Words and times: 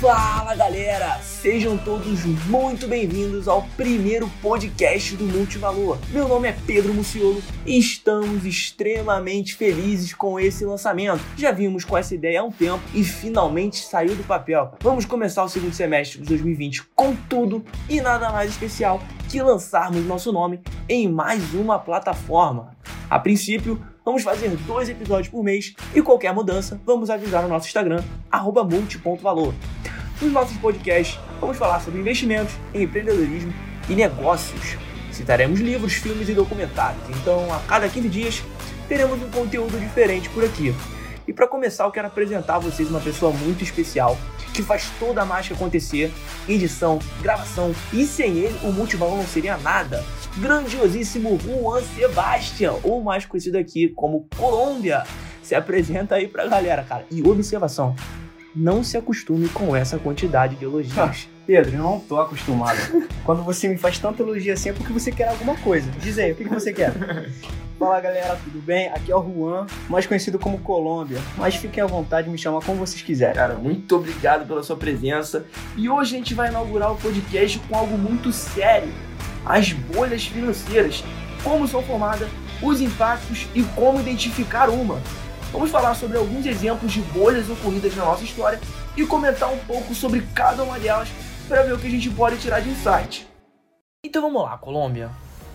Fala 0.00 0.54
galera, 0.54 1.18
sejam 1.18 1.76
todos 1.76 2.24
muito 2.46 2.88
bem-vindos 2.88 3.46
ao 3.46 3.64
primeiro 3.76 4.30
podcast 4.40 5.14
do 5.14 5.24
Multivalor. 5.24 5.98
Meu 6.08 6.26
nome 6.26 6.48
é 6.48 6.56
Pedro 6.66 6.94
Muciolo 6.94 7.42
e 7.66 7.78
estamos 7.78 8.46
extremamente 8.46 9.54
felizes 9.54 10.14
com 10.14 10.40
esse 10.40 10.64
lançamento. 10.64 11.20
Já 11.36 11.52
vimos 11.52 11.84
com 11.84 11.98
essa 11.98 12.14
ideia 12.14 12.40
há 12.40 12.44
um 12.44 12.50
tempo 12.50 12.82
e 12.94 13.04
finalmente 13.04 13.76
saiu 13.76 14.16
do 14.16 14.24
papel. 14.24 14.72
Vamos 14.80 15.04
começar 15.04 15.44
o 15.44 15.50
segundo 15.50 15.74
semestre 15.74 16.22
de 16.22 16.28
2020 16.28 16.84
com 16.96 17.14
tudo 17.14 17.62
e 17.86 18.00
nada 18.00 18.32
mais 18.32 18.52
especial 18.52 19.02
que 19.28 19.42
lançarmos 19.42 20.06
nosso 20.06 20.32
nome 20.32 20.60
em 20.88 21.10
mais 21.10 21.52
uma 21.52 21.78
plataforma. 21.78 22.74
A 23.10 23.18
princípio, 23.18 23.84
vamos 24.04 24.22
fazer 24.22 24.48
dois 24.66 24.88
episódios 24.88 25.28
por 25.28 25.42
mês 25.42 25.74
e 25.94 26.02
qualquer 26.02 26.34
mudança, 26.34 26.80
vamos 26.84 27.10
avisar 27.10 27.42
no 27.42 27.48
nosso 27.48 27.66
Instagram, 27.66 28.02
multi.valor. 28.68 29.54
Nos 30.20 30.32
nossos 30.32 30.56
podcasts, 30.58 31.18
vamos 31.40 31.56
falar 31.56 31.80
sobre 31.80 32.00
investimentos, 32.00 32.54
empreendedorismo 32.74 33.52
e 33.88 33.94
negócios. 33.94 34.76
Citaremos 35.10 35.60
livros, 35.60 35.94
filmes 35.94 36.28
e 36.28 36.34
documentários. 36.34 37.02
Então, 37.20 37.52
a 37.52 37.58
cada 37.60 37.88
15 37.88 38.08
dias, 38.08 38.42
teremos 38.88 39.22
um 39.22 39.30
conteúdo 39.30 39.78
diferente 39.78 40.28
por 40.30 40.44
aqui. 40.44 40.74
E 41.26 41.32
para 41.32 41.46
começar, 41.46 41.84
eu 41.84 41.90
quero 41.90 42.08
apresentar 42.08 42.56
a 42.56 42.58
vocês 42.58 42.88
uma 42.90 43.00
pessoa 43.00 43.32
muito 43.32 43.62
especial 43.62 44.16
que 44.52 44.62
faz 44.62 44.90
toda 44.98 45.22
a 45.22 45.24
mágica 45.24 45.54
acontecer, 45.54 46.12
edição, 46.48 46.98
gravação, 47.22 47.74
e 47.92 48.04
sem 48.04 48.38
ele 48.38 48.58
o 48.62 48.72
Multivalor 48.72 49.16
não 49.16 49.26
seria 49.26 49.56
nada. 49.56 50.04
Grandiosíssimo 50.36 51.38
Juan 51.40 51.82
Sebastian, 51.82 52.74
ou 52.82 53.02
mais 53.02 53.26
conhecido 53.26 53.58
aqui 53.58 53.88
como 53.88 54.26
Colômbia. 54.36 55.04
Se 55.42 55.54
apresenta 55.54 56.14
aí 56.14 56.28
pra 56.28 56.46
galera, 56.46 56.82
cara. 56.82 57.04
E 57.10 57.26
observação, 57.26 57.94
não 58.54 58.82
se 58.82 58.96
acostume 58.96 59.48
com 59.48 59.74
essa 59.74 59.98
quantidade 59.98 60.56
de 60.56 60.64
elogios. 60.64 60.98
Ah, 60.98 61.12
Pedro, 61.46 61.76
eu 61.76 61.82
não 61.82 61.98
tô 62.00 62.20
acostumado. 62.20 62.78
Quando 63.24 63.42
você 63.42 63.68
me 63.68 63.76
faz 63.76 63.98
tanta 63.98 64.22
elogio 64.22 64.52
assim 64.52 64.70
é 64.70 64.72
porque 64.72 64.92
você 64.92 65.10
quer 65.10 65.28
alguma 65.28 65.56
coisa. 65.56 65.90
Diz 66.00 66.18
aí, 66.18 66.32
o 66.32 66.36
que, 66.36 66.44
que 66.44 66.54
você 66.54 66.72
quer? 66.72 66.92
Fala 67.80 67.98
galera, 67.98 68.38
tudo 68.44 68.60
bem? 68.60 68.88
Aqui 68.88 69.10
é 69.10 69.16
o 69.16 69.22
Juan, 69.22 69.66
mais 69.88 70.06
conhecido 70.06 70.38
como 70.38 70.60
Colômbia. 70.60 71.18
Mas 71.38 71.54
fiquem 71.54 71.82
à 71.82 71.86
vontade, 71.86 72.28
me 72.28 72.36
chamar 72.36 72.60
como 72.60 72.76
vocês 72.76 73.00
quiserem. 73.00 73.34
Cara, 73.34 73.54
muito 73.54 73.96
obrigado 73.96 74.46
pela 74.46 74.62
sua 74.62 74.76
presença. 74.76 75.46
E 75.78 75.88
hoje 75.88 76.14
a 76.14 76.18
gente 76.18 76.34
vai 76.34 76.50
inaugurar 76.50 76.92
o 76.92 76.96
podcast 76.96 77.58
com 77.60 77.74
algo 77.74 77.96
muito 77.96 78.34
sério: 78.34 78.92
as 79.46 79.72
bolhas 79.72 80.26
financeiras. 80.26 81.02
Como 81.42 81.66
são 81.66 81.82
formadas, 81.82 82.28
os 82.62 82.82
impactos 82.82 83.48
e 83.54 83.62
como 83.62 83.98
identificar 83.98 84.68
uma. 84.68 85.00
Vamos 85.50 85.70
falar 85.70 85.94
sobre 85.94 86.18
alguns 86.18 86.44
exemplos 86.44 86.92
de 86.92 87.00
bolhas 87.00 87.48
ocorridas 87.48 87.96
na 87.96 88.04
nossa 88.04 88.24
história 88.24 88.60
e 88.94 89.06
comentar 89.06 89.50
um 89.50 89.58
pouco 89.60 89.94
sobre 89.94 90.20
cada 90.34 90.62
uma 90.62 90.78
delas 90.78 91.08
para 91.48 91.62
ver 91.62 91.72
o 91.72 91.78
que 91.78 91.86
a 91.86 91.90
gente 91.90 92.10
pode 92.10 92.36
tirar 92.36 92.60
de 92.60 92.68
insight. 92.68 93.26
Então 94.04 94.20
vamos 94.20 94.42
lá, 94.42 94.58
Colômbia. 94.58 95.10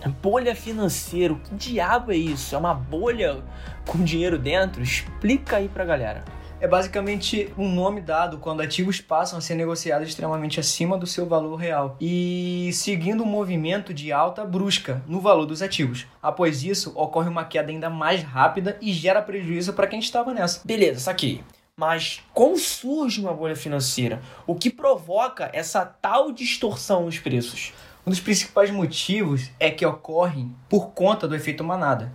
Bolha 0.08 0.54
financeira, 0.54 1.32
o 1.32 1.38
que 1.38 1.54
diabo 1.54 2.12
é 2.12 2.16
isso? 2.16 2.54
É 2.54 2.58
uma 2.58 2.74
bolha 2.74 3.42
com 3.86 4.02
dinheiro 4.02 4.38
dentro? 4.38 4.82
Explica 4.82 5.56
aí 5.56 5.68
pra 5.68 5.84
galera. 5.84 6.24
É 6.58 6.66
basicamente 6.66 7.52
um 7.58 7.68
nome 7.68 8.00
dado 8.00 8.38
quando 8.38 8.62
ativos 8.62 8.98
passam 8.98 9.38
a 9.38 9.42
ser 9.42 9.54
negociados 9.54 10.08
extremamente 10.08 10.58
acima 10.58 10.96
do 10.96 11.06
seu 11.06 11.26
valor 11.26 11.56
real 11.56 11.98
e 12.00 12.70
seguindo 12.72 13.22
um 13.22 13.26
movimento 13.26 13.92
de 13.92 14.10
alta 14.10 14.42
brusca 14.42 15.02
no 15.06 15.20
valor 15.20 15.44
dos 15.44 15.60
ativos. 15.60 16.06
Após 16.22 16.64
isso, 16.64 16.92
ocorre 16.94 17.28
uma 17.28 17.44
queda 17.44 17.70
ainda 17.70 17.90
mais 17.90 18.22
rápida 18.22 18.78
e 18.80 18.90
gera 18.90 19.20
prejuízo 19.20 19.74
para 19.74 19.86
quem 19.86 19.98
estava 19.98 20.32
nessa. 20.32 20.62
Beleza, 20.64 21.00
saquei. 21.00 21.44
Mas 21.78 22.22
como 22.32 22.56
surge 22.56 23.20
uma 23.20 23.34
bolha 23.34 23.54
financeira? 23.54 24.22
O 24.46 24.54
que 24.54 24.70
provoca 24.70 25.50
essa 25.52 25.84
tal 25.84 26.32
distorção 26.32 27.04
nos 27.04 27.18
preços? 27.18 27.74
Um 28.06 28.10
dos 28.10 28.20
principais 28.20 28.70
motivos 28.70 29.50
é 29.58 29.68
que 29.68 29.84
ocorrem 29.84 30.54
por 30.68 30.90
conta 30.90 31.26
do 31.26 31.34
efeito 31.34 31.64
manada. 31.64 32.12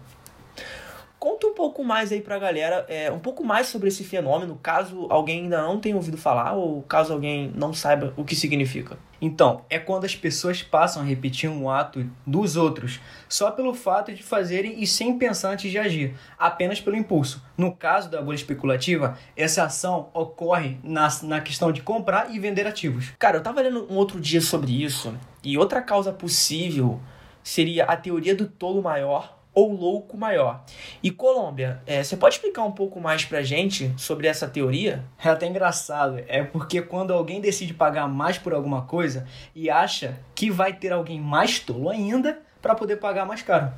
Um 1.62 1.66
pouco 1.66 1.84
mais 1.84 2.12
aí 2.12 2.22
pra 2.22 2.40
galera, 2.40 2.88
é, 2.90 3.12
um 3.12 3.20
pouco 3.20 3.44
mais 3.44 3.68
sobre 3.68 3.88
esse 3.88 4.04
fenômeno, 4.04 4.60
caso 4.64 5.06
alguém 5.12 5.44
ainda 5.44 5.62
não 5.62 5.80
tenha 5.80 5.96
ouvido 5.96 6.18
falar 6.18 6.54
ou 6.54 6.82
caso 6.82 7.14
alguém 7.14 7.52
não 7.54 7.72
saiba 7.72 8.16
o 8.18 8.26
que 8.26 8.36
significa. 8.36 8.98
Então, 9.22 9.64
é 9.70 9.78
quando 9.78 10.06
as 10.06 10.16
pessoas 10.16 10.64
passam 10.64 11.04
a 11.04 11.06
repetir 11.06 11.48
um 11.48 11.70
ato 11.70 12.04
dos 12.26 12.58
outros 12.58 13.00
só 13.30 13.52
pelo 13.52 13.76
fato 13.76 14.12
de 14.12 14.24
fazerem 14.24 14.82
e 14.82 14.88
sem 14.88 15.20
pensar 15.20 15.52
antes 15.52 15.70
de 15.70 15.78
agir, 15.78 16.16
apenas 16.36 16.82
pelo 16.82 16.96
impulso. 16.96 17.46
No 17.56 17.72
caso 17.72 18.10
da 18.10 18.24
bolha 18.24 18.38
especulativa, 18.38 19.16
essa 19.38 19.64
ação 19.64 20.10
ocorre 20.16 20.80
na, 20.84 21.08
na 21.22 21.42
questão 21.42 21.72
de 21.72 21.84
comprar 21.84 22.34
e 22.34 22.40
vender 22.40 22.66
ativos. 22.66 23.14
Cara, 23.20 23.38
eu 23.38 23.44
tava 23.44 23.62
lendo 23.62 23.86
um 23.88 23.98
outro 23.98 24.20
dia 24.20 24.42
sobre 24.42 24.84
isso 24.84 25.14
e 25.44 25.60
outra 25.60 25.80
causa 25.80 26.12
possível 26.12 27.00
seria 27.44 27.86
a 27.86 27.96
teoria 27.96 28.36
do 28.36 28.48
tolo 28.48 28.82
maior 28.82 29.41
ou 29.54 29.74
louco 29.74 30.18
maior. 30.18 30.64
E 31.04 31.12
Colômbia, 31.12 31.82
é, 31.86 32.04
você 32.04 32.16
pode 32.16 32.36
explicar 32.36 32.64
um 32.64 32.72
pouco 32.72 33.00
mais 33.00 33.26
pra 33.26 33.42
gente 33.42 33.94
sobre 33.98 34.28
essa 34.28 34.48
teoria? 34.48 35.04
É 35.24 35.30
até 35.30 35.46
engraçado, 35.46 36.22
é 36.28 36.44
porque 36.44 36.82
quando 36.82 37.14
alguém 37.14 37.42
decide 37.42 37.74
pagar 37.74 38.08
mais 38.08 38.38
por 38.38 38.54
alguma 38.54 38.84
coisa 38.84 39.28
e 39.54 39.70
acha 39.70 40.20
que 40.34 40.50
vai 40.50 40.74
ter 40.74 40.92
alguém 40.92 41.20
mais 41.20 41.60
tolo 41.60 41.90
ainda 41.90 42.40
para 42.62 42.76
poder 42.76 42.98
pagar 42.98 43.26
mais 43.26 43.42
caro. 43.42 43.72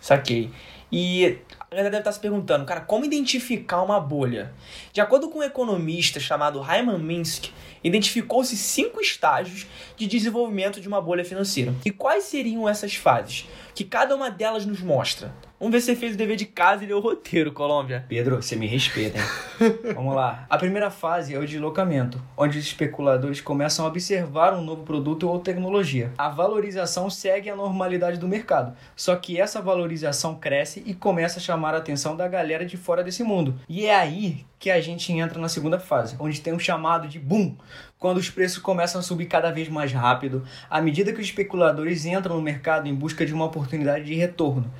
Saquei. 0.00 0.50
E 0.92 1.38
a 1.70 1.76
galera 1.76 1.90
deve 1.90 2.00
estar 2.00 2.10
se 2.10 2.18
perguntando, 2.18 2.64
cara, 2.64 2.80
como 2.80 3.04
identificar 3.04 3.80
uma 3.80 4.00
bolha? 4.00 4.52
De 4.92 5.00
acordo 5.00 5.30
com 5.30 5.38
um 5.38 5.42
economista 5.44 6.18
chamado 6.18 6.60
Hyman 6.60 6.98
Minsky, 6.98 7.52
identificou-se 7.84 8.56
cinco 8.56 9.00
estágios 9.00 9.68
de 9.96 10.08
desenvolvimento 10.08 10.80
de 10.80 10.88
uma 10.88 11.00
bolha 11.00 11.24
financeira. 11.24 11.72
E 11.84 11.92
quais 11.92 12.24
seriam 12.24 12.68
essas 12.68 12.96
fases? 12.96 13.46
Que 13.72 13.84
cada 13.84 14.16
uma 14.16 14.32
delas 14.32 14.66
nos 14.66 14.80
mostra. 14.80 15.32
Vamos 15.60 15.74
ver 15.74 15.80
se 15.82 15.88
você 15.88 15.96
fez 15.96 16.14
o 16.14 16.16
dever 16.16 16.36
de 16.36 16.46
casa 16.46 16.82
e 16.82 16.86
leu 16.86 16.96
o 16.96 17.00
roteiro, 17.02 17.52
Colômbia. 17.52 18.02
Pedro, 18.08 18.36
você 18.36 18.56
me 18.56 18.66
respeita, 18.66 19.18
hein? 19.18 19.24
Vamos 19.94 20.14
lá. 20.14 20.46
A 20.48 20.56
primeira 20.56 20.90
fase 20.90 21.34
é 21.34 21.38
o 21.38 21.46
deslocamento, 21.46 22.18
onde 22.34 22.58
os 22.58 22.64
especuladores 22.64 23.42
começam 23.42 23.84
a 23.84 23.88
observar 23.88 24.54
um 24.54 24.62
novo 24.62 24.84
produto 24.84 25.28
ou 25.28 25.38
tecnologia. 25.38 26.12
A 26.16 26.30
valorização 26.30 27.10
segue 27.10 27.50
a 27.50 27.56
normalidade 27.56 28.18
do 28.18 28.26
mercado, 28.26 28.74
só 28.96 29.14
que 29.16 29.38
essa 29.38 29.60
valorização 29.60 30.34
cresce 30.34 30.82
e 30.86 30.94
começa 30.94 31.38
a 31.38 31.42
chamar 31.42 31.74
a 31.74 31.76
atenção 31.76 32.16
da 32.16 32.26
galera 32.26 32.64
de 32.64 32.78
fora 32.78 33.04
desse 33.04 33.22
mundo. 33.22 33.54
E 33.68 33.84
é 33.84 33.94
aí 33.94 34.46
que 34.58 34.70
a 34.70 34.80
gente 34.80 35.12
entra 35.12 35.38
na 35.38 35.48
segunda 35.50 35.78
fase, 35.78 36.16
onde 36.18 36.40
tem 36.40 36.54
um 36.54 36.58
chamado 36.58 37.06
de 37.06 37.18
boom, 37.18 37.54
quando 37.98 38.16
os 38.16 38.30
preços 38.30 38.58
começam 38.58 38.98
a 38.98 39.02
subir 39.02 39.26
cada 39.26 39.50
vez 39.50 39.68
mais 39.68 39.92
rápido, 39.92 40.42
à 40.70 40.80
medida 40.80 41.12
que 41.12 41.20
os 41.20 41.26
especuladores 41.26 42.06
entram 42.06 42.36
no 42.36 42.42
mercado 42.42 42.88
em 42.88 42.94
busca 42.94 43.26
de 43.26 43.34
uma 43.34 43.44
oportunidade 43.44 44.06
de 44.06 44.14
retorno 44.14 44.72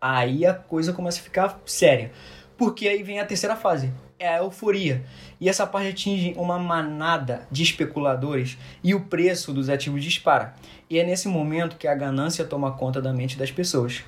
aí 0.00 0.46
a 0.46 0.54
coisa 0.54 0.92
começa 0.92 1.20
a 1.20 1.22
ficar 1.22 1.60
séria. 1.66 2.12
Porque 2.56 2.88
aí 2.88 3.02
vem 3.02 3.20
a 3.20 3.24
terceira 3.24 3.54
fase, 3.54 3.92
é 4.18 4.28
a 4.28 4.38
euforia. 4.38 5.04
E 5.40 5.48
essa 5.48 5.66
parte 5.66 5.88
atinge 5.88 6.34
uma 6.36 6.58
manada 6.58 7.46
de 7.50 7.62
especuladores 7.62 8.58
e 8.82 8.94
o 8.94 9.02
preço 9.02 9.52
dos 9.52 9.68
ativos 9.68 10.02
dispara. 10.02 10.54
E 10.90 10.98
é 10.98 11.04
nesse 11.04 11.28
momento 11.28 11.76
que 11.76 11.86
a 11.86 11.94
ganância 11.94 12.44
toma 12.44 12.72
conta 12.72 13.00
da 13.00 13.12
mente 13.12 13.38
das 13.38 13.52
pessoas. 13.52 14.02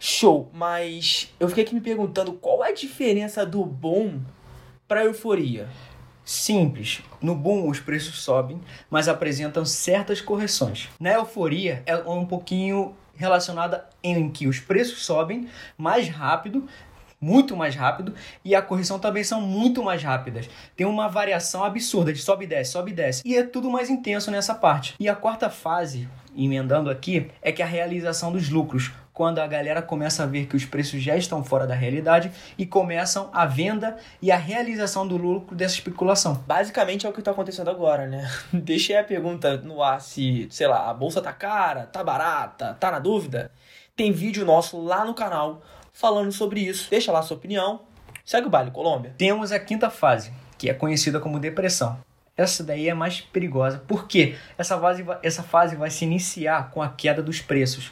Show, 0.00 0.48
mas 0.52 1.32
eu 1.38 1.48
fiquei 1.48 1.64
aqui 1.64 1.74
me 1.74 1.80
perguntando 1.80 2.32
qual 2.32 2.64
é 2.64 2.68
a 2.68 2.74
diferença 2.74 3.44
do 3.44 3.64
bom 3.64 4.20
para 4.86 5.04
euforia. 5.04 5.68
Simples. 6.24 7.00
No 7.22 7.34
boom 7.34 7.68
os 7.68 7.80
preços 7.80 8.20
sobem, 8.22 8.60
mas 8.90 9.08
apresentam 9.08 9.64
certas 9.64 10.20
correções. 10.20 10.88
Na 11.00 11.12
euforia 11.14 11.82
é 11.86 11.96
um 11.96 12.26
pouquinho 12.26 12.94
relacionada 13.18 13.84
em 14.02 14.30
que 14.30 14.46
os 14.46 14.60
preços 14.60 15.04
sobem 15.04 15.48
mais 15.76 16.08
rápido, 16.08 16.66
muito 17.20 17.56
mais 17.56 17.74
rápido, 17.74 18.14
e 18.44 18.54
a 18.54 18.62
correção 18.62 18.98
também 18.98 19.24
são 19.24 19.40
muito 19.40 19.82
mais 19.82 20.02
rápidas. 20.02 20.48
Tem 20.76 20.86
uma 20.86 21.08
variação 21.08 21.64
absurda 21.64 22.12
de 22.12 22.20
sobe 22.20 22.44
e 22.44 22.48
desce, 22.48 22.72
sobe 22.72 22.92
e 22.92 22.94
desce. 22.94 23.22
E 23.24 23.36
é 23.36 23.42
tudo 23.42 23.68
mais 23.70 23.90
intenso 23.90 24.30
nessa 24.30 24.54
parte. 24.54 24.94
E 25.00 25.08
a 25.08 25.16
quarta 25.16 25.50
fase, 25.50 26.08
emendando 26.36 26.88
aqui, 26.88 27.28
é 27.42 27.50
que 27.50 27.62
a 27.62 27.66
realização 27.66 28.30
dos 28.30 28.48
lucros 28.48 28.92
quando 29.18 29.40
a 29.40 29.48
galera 29.48 29.82
começa 29.82 30.22
a 30.22 30.26
ver 30.26 30.46
que 30.46 30.54
os 30.54 30.64
preços 30.64 31.02
já 31.02 31.16
estão 31.16 31.42
fora 31.42 31.66
da 31.66 31.74
realidade 31.74 32.30
e 32.56 32.64
começam 32.64 33.28
a 33.32 33.44
venda 33.44 33.96
e 34.22 34.30
a 34.30 34.36
realização 34.36 35.08
do 35.08 35.16
lucro 35.16 35.56
dessa 35.56 35.74
especulação. 35.74 36.34
Basicamente 36.46 37.04
é 37.04 37.08
o 37.08 37.12
que 37.12 37.18
está 37.18 37.32
acontecendo 37.32 37.68
agora, 37.68 38.06
né? 38.06 38.30
Deixei 38.54 38.96
a 38.96 39.02
pergunta 39.02 39.56
no 39.56 39.82
ar 39.82 40.00
se, 40.00 40.46
sei 40.52 40.68
lá, 40.68 40.88
a 40.88 40.94
bolsa 40.94 41.20
tá 41.20 41.32
cara, 41.32 41.86
tá 41.86 42.04
barata, 42.04 42.76
tá 42.78 42.92
na 42.92 43.00
dúvida. 43.00 43.50
Tem 43.96 44.12
vídeo 44.12 44.46
nosso 44.46 44.80
lá 44.80 45.04
no 45.04 45.14
canal 45.14 45.62
falando 45.92 46.30
sobre 46.30 46.60
isso. 46.60 46.88
Deixa 46.88 47.10
lá 47.10 47.18
a 47.18 47.22
sua 47.22 47.38
opinião. 47.38 47.80
Segue 48.24 48.46
o 48.46 48.50
baile, 48.50 48.70
Colômbia. 48.70 49.12
Temos 49.18 49.50
a 49.50 49.58
quinta 49.58 49.90
fase, 49.90 50.32
que 50.56 50.70
é 50.70 50.74
conhecida 50.74 51.18
como 51.18 51.40
depressão. 51.40 51.98
Essa 52.38 52.62
daí 52.62 52.88
é 52.88 52.94
mais 52.94 53.20
perigosa, 53.20 53.82
porque 53.88 54.36
essa 54.56 54.78
fase, 54.78 55.04
essa 55.24 55.42
fase 55.42 55.74
vai 55.74 55.90
se 55.90 56.04
iniciar 56.04 56.70
com 56.70 56.80
a 56.80 56.88
queda 56.88 57.20
dos 57.20 57.40
preços 57.40 57.90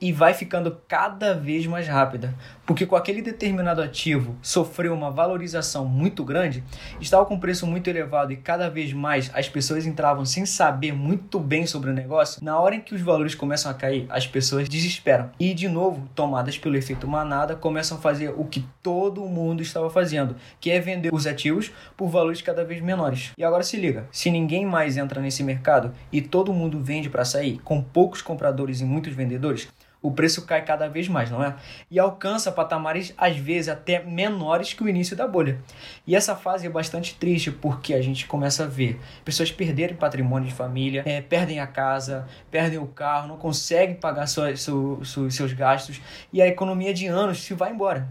e 0.00 0.12
vai 0.12 0.34
ficando 0.34 0.78
cada 0.86 1.34
vez 1.34 1.66
mais 1.66 1.88
rápida, 1.88 2.34
porque 2.66 2.84
com 2.84 2.96
aquele 2.96 3.22
determinado 3.22 3.80
ativo 3.80 4.36
sofreu 4.42 4.92
uma 4.92 5.10
valorização 5.10 5.86
muito 5.86 6.22
grande, 6.22 6.62
estava 7.00 7.24
com 7.24 7.38
preço 7.38 7.66
muito 7.66 7.88
elevado 7.88 8.32
e 8.32 8.36
cada 8.36 8.68
vez 8.68 8.92
mais 8.92 9.30
as 9.34 9.48
pessoas 9.48 9.86
entravam 9.86 10.24
sem 10.24 10.44
saber 10.44 10.92
muito 10.92 11.40
bem 11.40 11.66
sobre 11.66 11.90
o 11.90 11.94
negócio. 11.94 12.44
Na 12.44 12.58
hora 12.60 12.74
em 12.74 12.80
que 12.80 12.94
os 12.94 13.00
valores 13.00 13.34
começam 13.34 13.70
a 13.70 13.74
cair, 13.74 14.06
as 14.10 14.26
pessoas 14.26 14.68
desesperam 14.68 15.30
e 15.40 15.54
de 15.54 15.68
novo, 15.68 16.06
tomadas 16.14 16.58
pelo 16.58 16.76
efeito 16.76 17.08
manada, 17.08 17.56
começam 17.56 17.96
a 17.96 18.00
fazer 18.00 18.34
o 18.36 18.44
que 18.44 18.66
todo 18.82 19.24
mundo 19.24 19.62
estava 19.62 19.88
fazendo, 19.88 20.36
que 20.60 20.70
é 20.70 20.78
vender 20.78 21.12
os 21.12 21.26
ativos 21.26 21.72
por 21.96 22.08
valores 22.08 22.42
cada 22.42 22.64
vez 22.64 22.82
menores. 22.82 23.30
E 23.38 23.44
agora 23.44 23.62
se 23.62 23.78
liga, 23.78 24.06
se 24.12 24.30
ninguém 24.30 24.66
mais 24.66 24.96
entra 24.96 25.22
nesse 25.22 25.42
mercado 25.42 25.92
e 26.12 26.20
todo 26.20 26.52
mundo 26.52 26.80
vende 26.80 27.08
para 27.08 27.24
sair, 27.24 27.58
com 27.64 27.80
poucos 27.80 28.20
compradores 28.20 28.80
e 28.80 28.84
muitos 28.84 29.14
vendedores, 29.14 29.68
o 30.06 30.10
preço 30.12 30.46
cai 30.46 30.64
cada 30.64 30.88
vez 30.88 31.08
mais, 31.08 31.32
não 31.32 31.42
é? 31.42 31.56
E 31.90 31.98
alcança 31.98 32.52
patamares 32.52 33.12
às 33.18 33.36
vezes 33.36 33.68
até 33.68 34.04
menores 34.04 34.72
que 34.72 34.84
o 34.84 34.88
início 34.88 35.16
da 35.16 35.26
bolha. 35.26 35.60
E 36.06 36.14
essa 36.14 36.36
fase 36.36 36.64
é 36.64 36.70
bastante 36.70 37.16
triste 37.16 37.50
porque 37.50 37.92
a 37.92 38.00
gente 38.00 38.24
começa 38.26 38.62
a 38.62 38.66
ver 38.68 39.00
pessoas 39.24 39.50
perderem 39.50 39.96
patrimônio 39.96 40.48
de 40.48 40.54
família, 40.54 41.02
é, 41.04 41.20
perdem 41.20 41.58
a 41.58 41.66
casa, 41.66 42.24
perdem 42.52 42.78
o 42.78 42.86
carro, 42.86 43.26
não 43.26 43.36
conseguem 43.36 43.96
pagar 43.96 44.28
sua, 44.28 44.56
seu, 44.56 45.04
seu, 45.04 45.28
seus 45.28 45.52
gastos 45.52 46.00
e 46.32 46.40
a 46.40 46.46
economia 46.46 46.94
de 46.94 47.06
anos 47.08 47.42
se 47.42 47.52
vai 47.52 47.72
embora. 47.72 48.06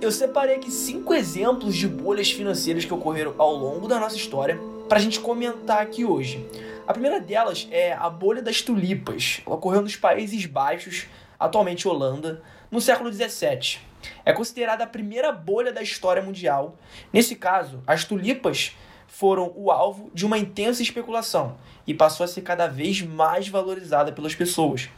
Eu 0.00 0.12
separei 0.12 0.56
aqui 0.56 0.70
cinco 0.70 1.14
exemplos 1.14 1.74
de 1.74 1.88
bolhas 1.88 2.30
financeiras 2.30 2.84
que 2.84 2.92
ocorreram 2.92 3.34
ao 3.38 3.54
longo 3.54 3.88
da 3.88 3.98
nossa 3.98 4.14
história 4.14 4.58
para 4.88 4.98
a 4.98 5.00
gente 5.00 5.20
comentar 5.20 5.82
aqui 5.82 6.04
hoje. 6.04 6.46
A 6.88 6.92
primeira 6.94 7.20
delas 7.20 7.68
é 7.70 7.92
a 7.92 8.08
bolha 8.08 8.40
das 8.40 8.62
tulipas. 8.62 9.42
Ocorreu 9.44 9.82
nos 9.82 9.94
Países 9.94 10.46
Baixos, 10.46 11.04
atualmente 11.38 11.86
Holanda, 11.86 12.42
no 12.70 12.80
século 12.80 13.10
17. 13.10 13.86
É 14.24 14.32
considerada 14.32 14.84
a 14.84 14.86
primeira 14.86 15.30
bolha 15.30 15.70
da 15.70 15.82
história 15.82 16.22
mundial. 16.22 16.78
Nesse 17.12 17.36
caso, 17.36 17.82
as 17.86 18.06
tulipas 18.06 18.74
foram 19.06 19.52
o 19.54 19.70
alvo 19.70 20.10
de 20.14 20.24
uma 20.24 20.38
intensa 20.38 20.80
especulação 20.80 21.58
e 21.86 21.92
passou 21.92 22.24
a 22.24 22.26
ser 22.26 22.40
cada 22.40 22.66
vez 22.66 23.02
mais 23.02 23.48
valorizada 23.48 24.10
pelas 24.10 24.34
pessoas. 24.34 24.88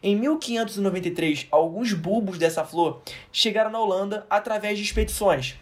Em 0.00 0.14
1593, 0.14 1.48
alguns 1.50 1.92
bulbos 1.92 2.38
dessa 2.38 2.64
flor 2.64 3.02
chegaram 3.32 3.72
na 3.72 3.80
Holanda 3.80 4.24
através 4.30 4.78
de 4.78 4.84
expedições. 4.84 5.56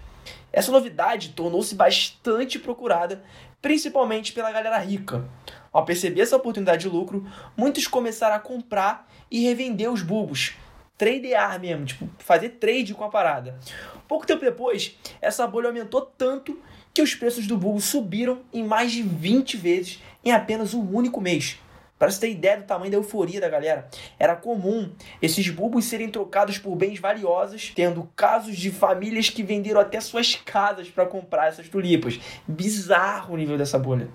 Essa 0.53 0.73
novidade 0.73 1.31
tornou-se 1.31 1.75
bastante 1.75 2.59
procurada, 2.59 3.23
principalmente 3.63 4.33
pela 4.33 4.53
galera 4.53 4.79
rica. 4.79 5.25
Ao 5.73 5.85
perceber 5.85 6.23
essa 6.23 6.37
oportunidade 6.37 6.83
de 6.83 6.89
lucro, 6.89 7.27
muitos 7.57 7.87
começaram 7.87 8.35
a 8.35 8.41
comprar 8.41 9.09
e 9.31 9.45
revender 9.45 9.91
os 9.91 10.03
bulbos. 10.03 10.55
Tradear 10.99 11.59
mesmo, 11.61 11.87
tipo, 11.87 12.11
fazer 12.19 12.51
trade 12.51 12.93
com 12.93 13.05
a 13.05 13.09
parada. 13.09 13.59
Pouco 14.09 14.27
tempo 14.27 14.45
depois, 14.45 14.99
essa 15.21 15.47
bolha 15.47 15.69
aumentou 15.69 16.03
tanto 16.03 16.61
que 16.93 17.01
os 17.01 17.15
preços 17.15 17.47
do 17.47 17.57
bulbo 17.57 17.81
subiram 17.81 18.41
em 18.53 18.65
mais 18.65 18.91
de 18.91 19.03
20 19.03 19.57
vezes 19.57 20.03
em 20.25 20.33
apenas 20.33 20.75
um 20.75 20.83
único 20.95 21.21
mês. 21.21 21.59
Para 22.01 22.11
você 22.11 22.21
ter 22.21 22.31
ideia 22.31 22.57
do 22.57 22.65
tamanho 22.65 22.91
da 22.91 22.97
euforia 22.97 23.41
da 23.41 23.49
galera, 23.49 23.89
era 24.19 24.35
comum 24.35 24.91
esses 25.21 25.49
bulbos 25.51 25.85
serem 25.85 26.11
trocados 26.11 26.59
por 26.59 26.75
bens 26.75 26.99
valiosos, 26.99 27.73
tendo 27.75 28.11
casos 28.17 28.57
de 28.57 28.71
famílias 28.71 29.29
que 29.29 29.43
venderam 29.43 29.81
até 29.81 30.01
suas 30.01 30.35
casas 30.35 30.89
para 30.89 31.05
comprar 31.07 31.49
essas 31.49 31.69
tulipas. 31.69 32.19
Bizarro 32.49 33.35
o 33.35 33.37
nível 33.37 33.59
dessa 33.59 33.79
bolha. 33.79 34.09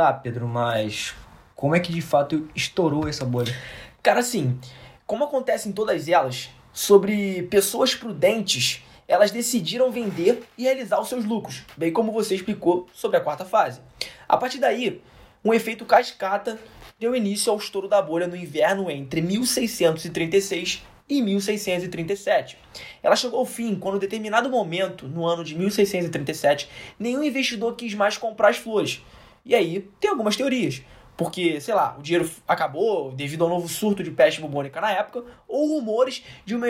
Tá, 0.00 0.14
Pedro, 0.14 0.48
mas 0.48 1.14
como 1.54 1.76
é 1.76 1.78
que 1.78 1.92
de 1.92 2.00
fato 2.00 2.48
estourou 2.54 3.06
essa 3.06 3.22
bolha? 3.22 3.54
Cara, 4.02 4.20
assim, 4.20 4.58
como 5.06 5.24
acontece 5.24 5.68
em 5.68 5.72
todas 5.72 6.08
elas, 6.08 6.48
sobre 6.72 7.42
pessoas 7.50 7.94
prudentes, 7.94 8.82
elas 9.06 9.30
decidiram 9.30 9.92
vender 9.92 10.42
e 10.56 10.62
realizar 10.62 10.98
os 11.02 11.08
seus 11.10 11.26
lucros, 11.26 11.64
bem 11.76 11.92
como 11.92 12.12
você 12.12 12.34
explicou 12.34 12.88
sobre 12.94 13.18
a 13.18 13.20
quarta 13.20 13.44
fase. 13.44 13.82
A 14.26 14.38
partir 14.38 14.56
daí, 14.56 15.02
um 15.44 15.52
efeito 15.52 15.84
cascata 15.84 16.58
deu 16.98 17.14
início 17.14 17.52
ao 17.52 17.58
estouro 17.58 17.86
da 17.86 18.00
bolha 18.00 18.26
no 18.26 18.34
inverno 18.34 18.90
entre 18.90 19.20
1636 19.20 20.82
e 21.10 21.20
1637. 21.20 22.56
Ela 23.02 23.16
chegou 23.16 23.40
ao 23.40 23.44
fim 23.44 23.74
quando, 23.74 23.96
em 23.96 24.00
determinado 24.00 24.48
momento, 24.48 25.06
no 25.06 25.26
ano 25.26 25.44
de 25.44 25.54
1637, 25.54 26.70
nenhum 26.98 27.22
investidor 27.22 27.76
quis 27.76 27.92
mais 27.92 28.16
comprar 28.16 28.48
as 28.48 28.56
flores, 28.56 29.02
e 29.44 29.54
aí 29.54 29.88
tem 30.00 30.10
algumas 30.10 30.36
teorias. 30.36 30.82
Porque, 31.20 31.60
sei 31.60 31.74
lá, 31.74 31.96
o 31.98 32.02
dinheiro 32.02 32.30
acabou 32.48 33.12
devido 33.12 33.44
ao 33.44 33.50
novo 33.50 33.68
surto 33.68 34.02
de 34.02 34.10
peste 34.10 34.40
bubônica 34.40 34.80
na 34.80 34.90
época, 34.90 35.22
ou 35.46 35.68
rumores 35.68 36.24
de 36.46 36.56
um 36.56 36.62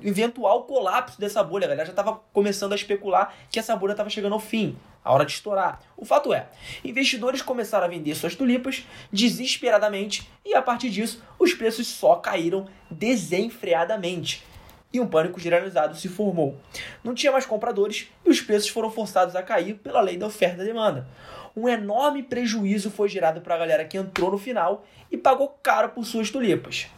eventual 0.00 0.62
colapso 0.62 1.18
dessa 1.18 1.42
bolha. 1.42 1.64
A 1.64 1.70
galera 1.70 1.86
já 1.86 1.90
estava 1.90 2.20
começando 2.32 2.72
a 2.72 2.76
especular 2.76 3.34
que 3.50 3.58
essa 3.58 3.74
bolha 3.74 3.90
estava 3.90 4.08
chegando 4.08 4.34
ao 4.34 4.38
fim, 4.38 4.76
a 5.04 5.12
hora 5.12 5.24
de 5.24 5.32
estourar. 5.32 5.80
O 5.96 6.04
fato 6.04 6.32
é, 6.32 6.46
investidores 6.84 7.42
começaram 7.42 7.86
a 7.86 7.88
vender 7.88 8.14
suas 8.14 8.36
tulipas 8.36 8.86
desesperadamente 9.12 10.30
e 10.44 10.54
a 10.54 10.62
partir 10.62 10.90
disso 10.90 11.20
os 11.36 11.52
preços 11.52 11.88
só 11.88 12.14
caíram 12.14 12.68
desenfreadamente 12.88 14.44
e 14.92 15.00
um 15.00 15.06
pânico 15.08 15.40
generalizado 15.40 15.96
se 15.96 16.08
formou. 16.08 16.56
Não 17.02 17.12
tinha 17.12 17.32
mais 17.32 17.44
compradores 17.44 18.08
e 18.24 18.30
os 18.30 18.40
preços 18.40 18.68
foram 18.68 18.88
forçados 18.88 19.34
a 19.34 19.42
cair 19.42 19.74
pela 19.74 20.00
lei 20.00 20.16
da 20.16 20.26
oferta 20.26 20.62
e 20.62 20.66
demanda 20.66 21.08
um 21.56 21.66
enorme 21.66 22.22
prejuízo 22.22 22.90
foi 22.90 23.08
gerado 23.08 23.40
para 23.40 23.54
a 23.54 23.58
galera 23.58 23.84
que 23.84 23.96
entrou 23.96 24.30
no 24.30 24.36
final 24.36 24.84
e 25.10 25.16
pagou 25.16 25.48
caro 25.62 25.88
por 25.88 26.04
suas 26.04 26.30
tulipas. 26.30 26.88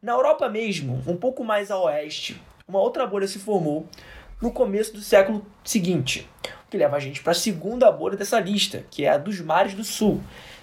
Na 0.00 0.12
Europa 0.12 0.48
mesmo, 0.48 1.02
um 1.06 1.16
pouco 1.16 1.42
mais 1.42 1.70
a 1.70 1.78
oeste, 1.78 2.40
uma 2.68 2.78
outra 2.78 3.04
bolha 3.04 3.26
se 3.26 3.40
formou 3.40 3.88
no 4.40 4.52
começo 4.52 4.92
do 4.92 5.00
século 5.00 5.44
seguinte, 5.64 6.28
o 6.66 6.70
que 6.70 6.76
leva 6.76 6.96
a 6.96 7.00
gente 7.00 7.20
para 7.20 7.32
a 7.32 7.34
segunda 7.34 7.90
bolha 7.90 8.16
dessa 8.16 8.38
lista, 8.38 8.84
que 8.90 9.04
é 9.04 9.10
a 9.10 9.18
dos 9.18 9.40
mares 9.40 9.74
do 9.74 9.82
sul. 9.82 10.22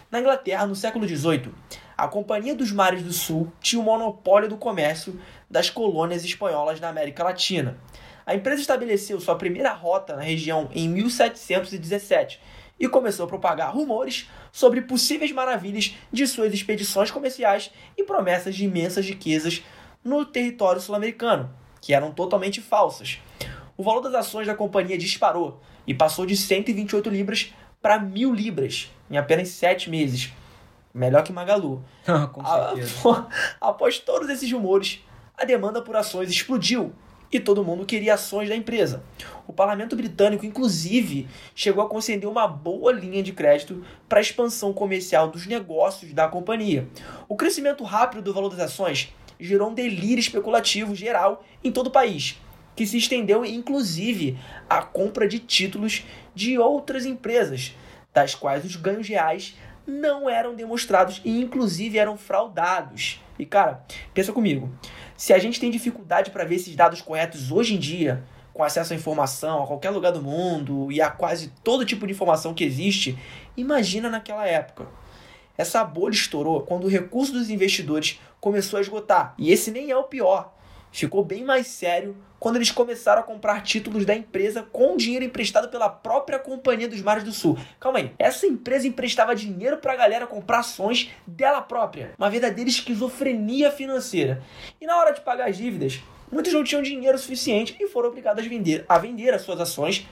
Na 0.10 0.22
Inglaterra, 0.22 0.66
no 0.66 0.76
século 0.76 1.08
XVIII, 1.08 1.52
a 1.98 2.08
Companhia 2.08 2.56
dos 2.56 2.72
Mares 2.72 3.02
do 3.02 3.12
Sul 3.12 3.52
tinha 3.60 3.82
o 3.82 3.84
monopólio 3.84 4.48
do 4.48 4.58
comércio 4.58 5.20
das 5.50 5.70
colônias 5.70 6.24
espanholas 6.24 6.80
na 6.80 6.90
América 6.90 7.24
Latina. 7.24 7.78
A 8.26 8.36
empresa 8.36 8.62
estabeleceu 8.62 9.20
sua 9.20 9.36
primeira 9.36 9.74
rota 9.74 10.16
na 10.16 10.22
região 10.22 10.70
em 10.74 10.88
1717 10.88 12.40
e 12.84 12.90
começou 12.90 13.24
a 13.24 13.30
propagar 13.30 13.74
rumores 13.74 14.30
sobre 14.52 14.82
possíveis 14.82 15.32
maravilhas 15.32 15.96
de 16.12 16.28
suas 16.28 16.54
expedições 16.54 17.10
comerciais 17.10 17.72
e 17.98 18.04
promessas 18.04 18.54
de 18.54 18.66
imensas 18.66 19.06
riquezas 19.06 19.64
no 20.04 20.26
território 20.26 20.82
sul-americano, 20.82 21.50
que 21.80 21.94
eram 21.94 22.12
totalmente 22.12 22.60
falsas. 22.60 23.20
O 23.78 23.84
valor 23.84 24.02
das 24.02 24.14
ações 24.14 24.48
da 24.48 24.54
companhia 24.54 24.98
disparou 24.98 25.62
e 25.88 25.94
passou 25.94 26.26
de 26.26 26.36
128 26.36 27.10
libras 27.10 27.54
para 27.82 27.98
1000 27.98 28.34
libras 28.34 28.92
em 29.10 29.16
apenas 29.16 29.48
7 29.48 29.90
meses. 29.90 30.34
Melhor 30.94 31.24
que 31.24 31.32
Magalu. 31.32 31.82
Com 32.34 32.46
certeza. 32.46 33.28
Após 33.62 33.98
todos 33.98 34.28
esses 34.28 34.52
rumores, 34.52 35.00
a 35.38 35.46
demanda 35.46 35.82
por 35.82 35.96
ações 35.96 36.30
explodiu 36.30 36.94
e 37.38 37.40
todo 37.40 37.64
mundo 37.64 37.86
queria 37.86 38.14
ações 38.14 38.50
da 38.50 38.56
empresa. 38.56 39.04
O 39.48 39.54
parlamento 39.54 39.96
britânico, 39.96 40.46
inclusive, 40.46 41.28
chegou 41.56 41.84
a 41.84 41.90
conceder 41.90 42.30
uma 42.30 42.48
boa 42.48 42.92
linha 42.92 43.24
de 43.24 43.34
crédito 43.34 43.84
para 44.08 44.20
a 44.20 44.22
expansão 44.22 44.72
comercial 44.72 45.28
dos 45.28 45.46
negócios 45.46 46.14
da 46.14 46.28
companhia. 46.28 46.88
O 47.28 47.36
crescimento 47.36 47.84
rápido 47.84 48.22
do 48.22 48.34
valor 48.34 48.50
das 48.50 48.60
ações 48.60 49.14
gerou 49.40 49.70
um 49.70 49.74
delírio 49.74 50.20
especulativo 50.20 50.96
geral 50.96 51.44
em 51.64 51.72
todo 51.72 51.88
o 51.88 51.92
país, 51.92 52.40
que 52.76 52.86
se 52.86 52.98
estendeu 52.98 53.44
inclusive 53.44 54.38
à 54.70 54.82
compra 54.82 55.28
de 55.28 55.40
títulos 55.40 56.04
de 56.34 56.58
outras 56.58 57.06
empresas, 57.06 57.76
das 58.14 58.36
quais 58.36 58.64
os 58.64 58.76
ganhos 58.76 59.08
reais 59.08 59.56
não 59.86 60.30
eram 60.30 60.56
demonstrados 60.56 61.22
e 61.26 61.42
inclusive 61.42 61.98
eram 61.98 62.18
fraudados. 62.18 63.20
E 63.44 63.46
cara, 63.46 63.84
pensa 64.14 64.32
comigo, 64.32 64.72
se 65.18 65.34
a 65.34 65.38
gente 65.38 65.60
tem 65.60 65.70
dificuldade 65.70 66.32
para 66.32 66.46
ver 66.46 66.56
esses 66.56 66.74
dados 66.78 67.02
corretos 67.02 67.52
hoje 67.52 67.76
em 67.76 67.78
dia, 67.78 68.24
com 68.54 68.64
acesso 68.64 68.94
à 68.94 68.96
informação 68.96 69.62
a 69.62 69.68
qualquer 69.68 69.90
lugar 69.90 70.14
do 70.14 70.22
mundo 70.22 70.90
e 70.90 71.02
a 71.02 71.12
quase 71.12 71.52
todo 71.62 71.86
tipo 71.86 72.08
de 72.08 72.14
informação 72.14 72.54
que 72.54 72.64
existe, 72.64 73.20
imagina 73.58 74.10
naquela 74.10 74.48
época. 74.48 74.88
Essa 75.58 75.84
bolha 75.84 76.14
estourou 76.14 76.62
quando 76.62 76.86
o 76.86 76.90
recurso 76.90 77.34
dos 77.34 77.50
investidores 77.50 78.18
começou 78.40 78.78
a 78.78 78.82
esgotar. 78.82 79.34
E 79.38 79.52
esse 79.52 79.72
nem 79.72 79.92
é 79.92 79.98
o 79.98 80.06
pior. 80.06 80.54
Ficou 80.94 81.26
bem 81.26 81.44
mais 81.44 81.66
sério 81.66 82.16
quando 82.40 82.58
eles 82.58 82.70
começaram 82.70 83.20
a 83.20 83.24
comprar 83.24 83.64
títulos 83.64 84.06
da 84.06 84.14
empresa 84.14 84.62
com 84.62 84.96
dinheiro 84.96 85.26
emprestado 85.26 85.68
pela 85.70 85.90
própria 85.90 86.38
Companhia 86.38 86.88
dos 86.88 87.02
Mares 87.02 87.24
do 87.24 87.32
Sul. 87.32 87.58
Calma 87.80 87.98
aí, 87.98 88.12
essa 88.20 88.46
empresa 88.46 88.88
emprestava 88.88 89.36
dinheiro 89.36 89.78
para 89.78 89.94
a 89.94 89.96
galera 89.96 90.28
comprar 90.28 90.60
ações 90.60 91.10
dela 91.26 91.64
própria. 91.64 92.12
Uma 92.16 92.30
verdadeira 92.30 92.70
esquizofrenia 92.70 93.72
financeira. 93.72 94.44
E 94.80 94.86
na 94.86 94.96
hora 94.96 95.14
de 95.14 95.22
pagar 95.22 95.50
as 95.50 95.58
dívidas, 95.58 96.00
muitos 96.32 96.54
não 96.54 96.64
tinham 96.64 96.84
dinheiro 96.84 97.18
suficiente 97.18 97.76
e 97.80 97.88
foram 97.88 98.10
obrigados 98.10 98.46
a 98.46 98.48
vender, 98.48 98.86
a 98.88 99.00
vender 99.00 99.34
as 99.34 99.42
suas 99.42 99.60
ações 99.60 100.08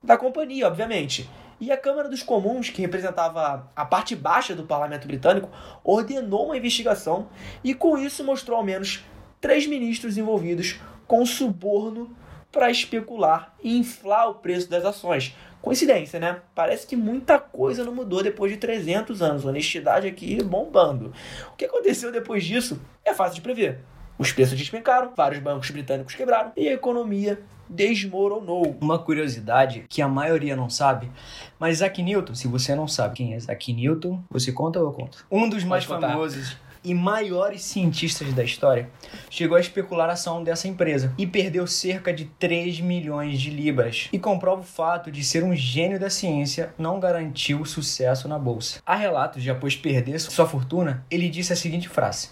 da 0.00 0.16
companhia, 0.16 0.68
obviamente. 0.68 1.28
E 1.60 1.70
a 1.70 1.76
Câmara 1.76 2.08
dos 2.08 2.22
Comuns, 2.22 2.70
que 2.70 2.80
representava 2.80 3.70
a 3.74 3.84
parte 3.84 4.14
baixa 4.14 4.54
do 4.54 4.64
parlamento 4.64 5.06
britânico, 5.06 5.48
ordenou 5.82 6.46
uma 6.46 6.56
investigação 6.56 7.28
e, 7.62 7.72
com 7.74 7.98
isso, 7.98 8.24
mostrou 8.24 8.58
ao 8.58 8.64
menos 8.64 9.04
três 9.42 9.66
ministros 9.66 10.16
envolvidos 10.16 10.80
com 11.06 11.26
suborno 11.26 12.16
para 12.50 12.70
especular 12.70 13.54
e 13.62 13.76
inflar 13.76 14.30
o 14.30 14.36
preço 14.36 14.70
das 14.70 14.84
ações. 14.84 15.36
Coincidência, 15.60 16.20
né? 16.20 16.40
Parece 16.54 16.86
que 16.86 16.96
muita 16.96 17.38
coisa 17.38 17.84
não 17.84 17.94
mudou 17.94 18.22
depois 18.22 18.52
de 18.52 18.58
300 18.58 19.20
anos. 19.20 19.44
Honestidade 19.44 20.06
aqui 20.06 20.42
bombando. 20.42 21.12
O 21.52 21.56
que 21.56 21.64
aconteceu 21.64 22.12
depois 22.12 22.44
disso 22.44 22.80
é 23.04 23.12
fácil 23.12 23.36
de 23.36 23.40
prever. 23.40 23.80
Os 24.16 24.32
preços 24.32 24.56
despencaram, 24.56 25.12
vários 25.16 25.42
bancos 25.42 25.70
britânicos 25.70 26.14
quebraram 26.14 26.52
e 26.56 26.68
a 26.68 26.72
economia 26.72 27.40
desmoronou. 27.68 28.76
Uma 28.80 28.98
curiosidade 28.98 29.86
que 29.88 30.02
a 30.02 30.08
maioria 30.08 30.54
não 30.54 30.68
sabe, 30.68 31.10
mas 31.58 31.78
Isaac 31.78 32.02
Newton, 32.02 32.34
se 32.34 32.46
você 32.46 32.74
não 32.74 32.86
sabe 32.86 33.16
quem 33.16 33.34
é 33.34 33.36
Isaac 33.36 33.72
Newton, 33.72 34.22
você 34.30 34.52
conta 34.52 34.78
ou 34.78 34.86
eu 34.86 34.92
conto? 34.92 35.26
Um 35.30 35.48
dos 35.48 35.64
mais 35.64 35.84
famosos 35.84 36.56
e 36.84 36.94
maiores 36.94 37.62
cientistas 37.62 38.32
da 38.32 38.42
história 38.42 38.90
chegou 39.30 39.56
a 39.56 39.60
especular 39.60 40.10
ação 40.10 40.42
dessa 40.42 40.68
empresa 40.68 41.12
e 41.16 41.26
perdeu 41.26 41.66
cerca 41.66 42.12
de 42.12 42.24
3 42.38 42.80
milhões 42.80 43.40
de 43.40 43.50
libras. 43.50 44.08
E 44.12 44.18
comprova 44.18 44.60
o 44.60 44.64
fato 44.64 45.10
de 45.10 45.22
ser 45.24 45.44
um 45.44 45.54
gênio 45.54 45.98
da 45.98 46.10
ciência 46.10 46.74
não 46.78 47.00
garantiu 47.00 47.64
sucesso 47.64 48.28
na 48.28 48.38
bolsa. 48.38 48.80
Há 48.84 48.94
relatos 48.94 49.42
de 49.42 49.50
após 49.50 49.76
perder 49.76 50.18
sua 50.18 50.46
fortuna, 50.46 51.04
ele 51.10 51.28
disse 51.28 51.52
a 51.52 51.56
seguinte 51.56 51.88
frase: 51.88 52.30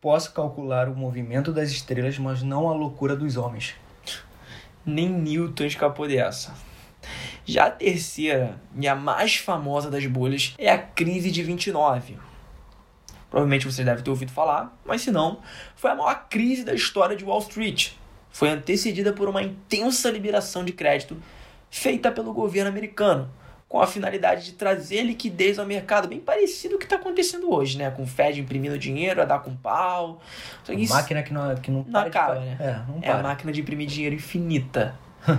Posso 0.00 0.32
calcular 0.32 0.88
o 0.88 0.96
movimento 0.96 1.52
das 1.52 1.70
estrelas, 1.70 2.18
mas 2.18 2.42
não 2.42 2.68
a 2.68 2.72
loucura 2.72 3.14
dos 3.14 3.36
homens 3.36 3.74
nem 4.84 5.08
Newton 5.08 5.64
escapou 5.64 6.06
dessa. 6.06 6.54
Já 7.44 7.66
a 7.66 7.70
terceira 7.70 8.58
e 8.78 8.86
a 8.88 8.94
mais 8.94 9.36
famosa 9.36 9.90
das 9.90 10.06
bolhas 10.06 10.54
é 10.58 10.70
a 10.70 10.78
crise 10.78 11.30
de 11.30 11.42
29. 11.42 12.16
Provavelmente 13.34 13.66
você 13.66 13.82
deve 13.82 14.00
ter 14.00 14.10
ouvido 14.10 14.30
falar, 14.30 14.78
mas 14.84 15.02
se 15.02 15.10
não, 15.10 15.40
foi 15.74 15.90
a 15.90 15.96
maior 15.96 16.28
crise 16.30 16.62
da 16.62 16.72
história 16.72 17.16
de 17.16 17.24
Wall 17.24 17.40
Street. 17.40 17.90
Foi 18.30 18.48
antecedida 18.48 19.12
por 19.12 19.28
uma 19.28 19.42
intensa 19.42 20.08
liberação 20.08 20.64
de 20.64 20.72
crédito 20.72 21.20
feita 21.68 22.12
pelo 22.12 22.32
governo 22.32 22.70
americano, 22.70 23.28
com 23.68 23.80
a 23.80 23.88
finalidade 23.88 24.44
de 24.44 24.52
trazer 24.52 25.02
liquidez 25.02 25.58
ao 25.58 25.66
mercado, 25.66 26.06
bem 26.06 26.20
parecido 26.20 26.74
com 26.74 26.76
o 26.76 26.78
que 26.78 26.84
está 26.84 26.94
acontecendo 26.94 27.52
hoje, 27.52 27.76
né? 27.76 27.90
Com 27.90 28.04
o 28.04 28.06
Fed 28.06 28.40
imprimindo 28.40 28.78
dinheiro, 28.78 29.20
a 29.20 29.24
dar 29.24 29.40
com 29.40 29.52
pau. 29.56 30.20
Que 30.64 30.72
isso... 30.72 30.94
máquina 30.94 31.20
que 31.24 31.32
não, 31.32 31.56
que 31.56 31.72
não, 31.72 31.84
não 31.88 32.00
acaba, 32.02 32.36
né? 32.36 32.56
É, 32.60 32.72
não 32.88 33.00
é 33.02 33.10
a 33.10 33.20
máquina 33.20 33.50
de 33.50 33.62
imprimir 33.62 33.88
dinheiro 33.88 34.14
infinita. 34.14 34.94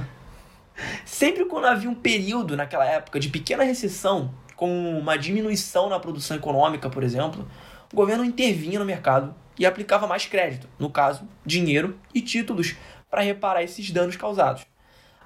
Sempre 1.06 1.46
quando 1.46 1.68
havia 1.68 1.90
um 1.90 1.96
período 1.96 2.58
naquela 2.58 2.84
época 2.84 3.22
de 3.22 3.30
pequena 3.30 3.64
recessão, 3.64 4.34
com 4.58 5.00
uma 5.00 5.18
diminuição 5.18 5.88
na 5.88 5.98
produção 5.98 6.36
econômica, 6.36 6.90
por 6.90 7.02
exemplo, 7.02 7.48
o 7.96 8.04
governo 8.04 8.26
intervinha 8.26 8.78
no 8.78 8.84
mercado 8.84 9.34
e 9.58 9.66
aplicava 9.66 10.06
mais 10.06 10.26
crédito, 10.26 10.68
no 10.78 10.90
caso, 10.90 11.26
dinheiro 11.46 11.98
e 12.14 12.20
títulos, 12.20 12.76
para 13.10 13.22
reparar 13.22 13.64
esses 13.64 13.90
danos 13.90 14.18
causados. 14.18 14.66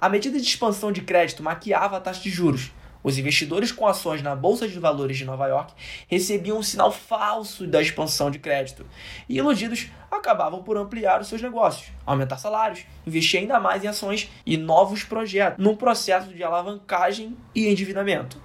A 0.00 0.08
medida 0.08 0.38
de 0.38 0.46
expansão 0.46 0.92
de 0.92 1.00
crédito 1.00 1.42
maquiava 1.42 1.96
a 1.96 2.00
taxa 2.00 2.22
de 2.22 2.30
juros, 2.30 2.70
os 3.02 3.18
investidores 3.18 3.72
com 3.72 3.88
ações 3.88 4.22
na 4.22 4.36
Bolsa 4.36 4.68
de 4.68 4.78
Valores 4.78 5.18
de 5.18 5.24
Nova 5.24 5.48
York 5.48 5.72
recebiam 6.06 6.58
um 6.58 6.62
sinal 6.62 6.92
falso 6.92 7.66
da 7.66 7.82
expansão 7.82 8.30
de 8.30 8.38
crédito 8.38 8.86
e, 9.28 9.38
iludidos, 9.38 9.88
acabavam 10.08 10.62
por 10.62 10.76
ampliar 10.76 11.20
os 11.20 11.26
seus 11.26 11.42
negócios, 11.42 11.90
aumentar 12.06 12.38
salários, 12.38 12.84
investir 13.04 13.40
ainda 13.40 13.58
mais 13.58 13.82
em 13.82 13.88
ações 13.88 14.30
e 14.46 14.56
novos 14.56 15.02
projetos, 15.02 15.58
num 15.58 15.74
processo 15.74 16.32
de 16.32 16.44
alavancagem 16.44 17.36
e 17.52 17.66
endividamento. 17.66 18.40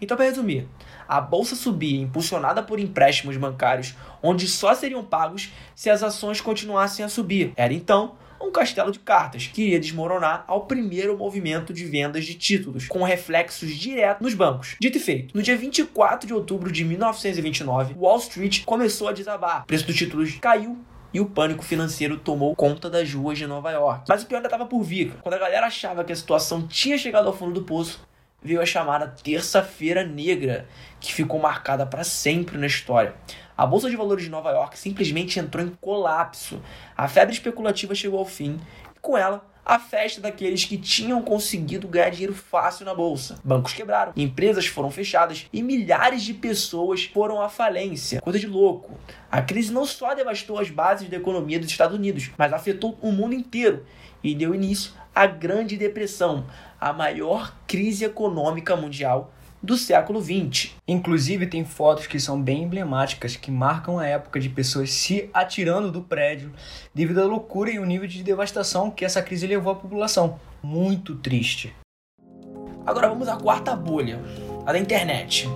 Então, 0.00 0.16
para 0.16 0.24
resumir, 0.24 0.66
a 1.08 1.20
bolsa 1.20 1.56
subia 1.56 2.00
impulsionada 2.00 2.62
por 2.62 2.78
empréstimos 2.78 3.36
bancários, 3.36 3.94
onde 4.22 4.46
só 4.46 4.74
seriam 4.74 5.02
pagos 5.02 5.50
se 5.74 5.88
as 5.88 6.02
ações 6.02 6.40
continuassem 6.40 7.04
a 7.04 7.08
subir. 7.08 7.52
Era 7.56 7.72
então 7.72 8.16
um 8.40 8.52
castelo 8.52 8.92
de 8.92 8.98
cartas 8.98 9.46
que 9.46 9.62
iria 9.62 9.80
desmoronar 9.80 10.44
ao 10.46 10.66
primeiro 10.66 11.16
movimento 11.16 11.72
de 11.72 11.84
vendas 11.84 12.24
de 12.24 12.34
títulos, 12.34 12.86
com 12.86 13.02
reflexos 13.02 13.70
diretos 13.74 14.22
nos 14.22 14.34
bancos. 14.34 14.76
Dito 14.80 14.98
e 14.98 15.00
feito, 15.00 15.36
no 15.36 15.42
dia 15.42 15.56
24 15.56 16.26
de 16.26 16.34
outubro 16.34 16.70
de 16.70 16.84
1929, 16.84 17.94
Wall 17.96 18.18
Street 18.18 18.64
começou 18.64 19.08
a 19.08 19.12
desabar. 19.12 19.62
O 19.62 19.66
preço 19.66 19.86
dos 19.86 19.96
títulos 19.96 20.36
caiu 20.40 20.78
e 21.12 21.20
o 21.20 21.26
pânico 21.26 21.64
financeiro 21.64 22.18
tomou 22.18 22.54
conta 22.54 22.90
das 22.90 23.12
ruas 23.12 23.38
de 23.38 23.46
Nova 23.46 23.70
York. 23.70 24.04
Mas 24.08 24.22
o 24.22 24.26
pior 24.26 24.38
ainda 24.38 24.48
estava 24.48 24.66
por 24.66 24.82
vir. 24.82 25.14
Quando 25.22 25.34
a 25.34 25.38
galera 25.38 25.66
achava 25.66 26.04
que 26.04 26.12
a 26.12 26.16
situação 26.16 26.66
tinha 26.66 26.98
chegado 26.98 27.26
ao 27.26 27.36
fundo 27.36 27.54
do 27.54 27.62
poço, 27.62 28.00
veio 28.42 28.60
a 28.60 28.66
chamada 28.66 29.08
Terça-feira 29.22 30.04
Negra, 30.04 30.68
que 31.00 31.12
ficou 31.12 31.40
marcada 31.40 31.84
para 31.84 32.04
sempre 32.04 32.56
na 32.56 32.66
história. 32.66 33.14
A 33.56 33.66
bolsa 33.66 33.90
de 33.90 33.96
valores 33.96 34.24
de 34.24 34.30
Nova 34.30 34.50
York 34.50 34.78
simplesmente 34.78 35.38
entrou 35.40 35.64
em 35.64 35.70
colapso. 35.80 36.62
A 36.96 37.08
febre 37.08 37.34
especulativa 37.34 37.94
chegou 37.94 38.18
ao 38.18 38.24
fim 38.24 38.60
e 38.96 39.00
com 39.00 39.16
ela 39.16 39.44
a 39.68 39.78
festa 39.78 40.18
daqueles 40.18 40.64
que 40.64 40.78
tinham 40.78 41.20
conseguido 41.20 41.86
ganhar 41.88 42.08
dinheiro 42.08 42.32
fácil 42.32 42.86
na 42.86 42.94
bolsa. 42.94 43.38
Bancos 43.44 43.74
quebraram, 43.74 44.12
empresas 44.16 44.66
foram 44.66 44.90
fechadas 44.90 45.46
e 45.52 45.62
milhares 45.62 46.22
de 46.22 46.32
pessoas 46.32 47.04
foram 47.04 47.42
à 47.42 47.50
falência. 47.50 48.22
Coisa 48.22 48.38
de 48.38 48.46
louco. 48.46 48.98
A 49.30 49.42
crise 49.42 49.70
não 49.70 49.84
só 49.84 50.14
devastou 50.14 50.58
as 50.58 50.70
bases 50.70 51.10
da 51.10 51.18
economia 51.18 51.58
dos 51.58 51.68
Estados 51.68 51.94
Unidos, 51.94 52.30
mas 52.38 52.52
afetou 52.52 52.96
o 53.02 53.12
mundo 53.12 53.34
inteiro 53.34 53.84
e 54.24 54.34
deu 54.34 54.54
início 54.54 54.92
à 55.18 55.26
Grande 55.26 55.76
Depressão, 55.76 56.46
a 56.80 56.92
maior 56.92 57.52
crise 57.66 58.04
econômica 58.04 58.76
mundial 58.76 59.32
do 59.60 59.76
século 59.76 60.22
XX. 60.22 60.76
Inclusive, 60.86 61.48
tem 61.48 61.64
fotos 61.64 62.06
que 62.06 62.20
são 62.20 62.40
bem 62.40 62.62
emblemáticas, 62.62 63.34
que 63.34 63.50
marcam 63.50 63.98
a 63.98 64.06
época 64.06 64.38
de 64.38 64.48
pessoas 64.48 64.92
se 64.92 65.28
atirando 65.34 65.90
do 65.90 66.02
prédio 66.02 66.52
devido 66.94 67.20
à 67.20 67.24
loucura 67.24 67.68
e 67.68 67.80
o 67.80 67.84
nível 67.84 68.06
de 68.06 68.22
devastação 68.22 68.92
que 68.92 69.04
essa 69.04 69.20
crise 69.20 69.44
levou 69.48 69.72
à 69.72 69.74
população. 69.74 70.38
Muito 70.62 71.16
triste. 71.16 71.74
Agora 72.86 73.08
vamos 73.08 73.26
à 73.26 73.36
quarta 73.36 73.74
bolha, 73.74 74.20
a 74.64 74.72
da 74.72 74.78
internet. 74.78 75.48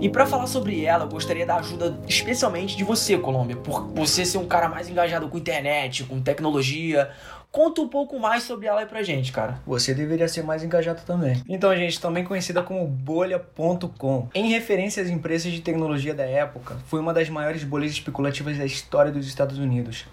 E 0.00 0.08
para 0.08 0.26
falar 0.26 0.46
sobre 0.46 0.84
ela, 0.84 1.04
eu 1.04 1.08
gostaria 1.08 1.44
da 1.44 1.56
ajuda 1.56 1.98
especialmente 2.06 2.76
de 2.76 2.84
você, 2.84 3.18
Colômbia, 3.18 3.56
por 3.56 3.88
você 3.88 4.24
ser 4.24 4.38
um 4.38 4.46
cara 4.46 4.68
mais 4.68 4.88
engajado 4.88 5.28
com 5.28 5.36
internet, 5.36 6.04
com 6.04 6.20
tecnologia, 6.20 7.10
Conta 7.52 7.82
um 7.82 7.88
pouco 7.88 8.18
mais 8.18 8.44
sobre 8.44 8.66
ela 8.66 8.80
aí 8.80 8.86
pra 8.86 9.02
gente, 9.02 9.30
cara. 9.30 9.60
Você 9.66 9.92
deveria 9.92 10.26
ser 10.26 10.42
mais 10.42 10.64
engajado 10.64 11.02
também. 11.02 11.42
Então, 11.46 11.76
gente, 11.76 12.00
também 12.00 12.24
conhecida 12.24 12.62
como 12.62 12.86
bolha.com. 12.86 14.28
Em 14.34 14.48
referência 14.48 15.02
às 15.02 15.10
empresas 15.10 15.52
de 15.52 15.60
tecnologia 15.60 16.14
da 16.14 16.24
época, 16.24 16.78
foi 16.86 16.98
uma 16.98 17.12
das 17.12 17.28
maiores 17.28 17.62
bolhas 17.62 17.92
especulativas 17.92 18.56
da 18.56 18.64
história 18.64 19.12
dos 19.12 19.28
Estados 19.28 19.58
Unidos. 19.58 20.06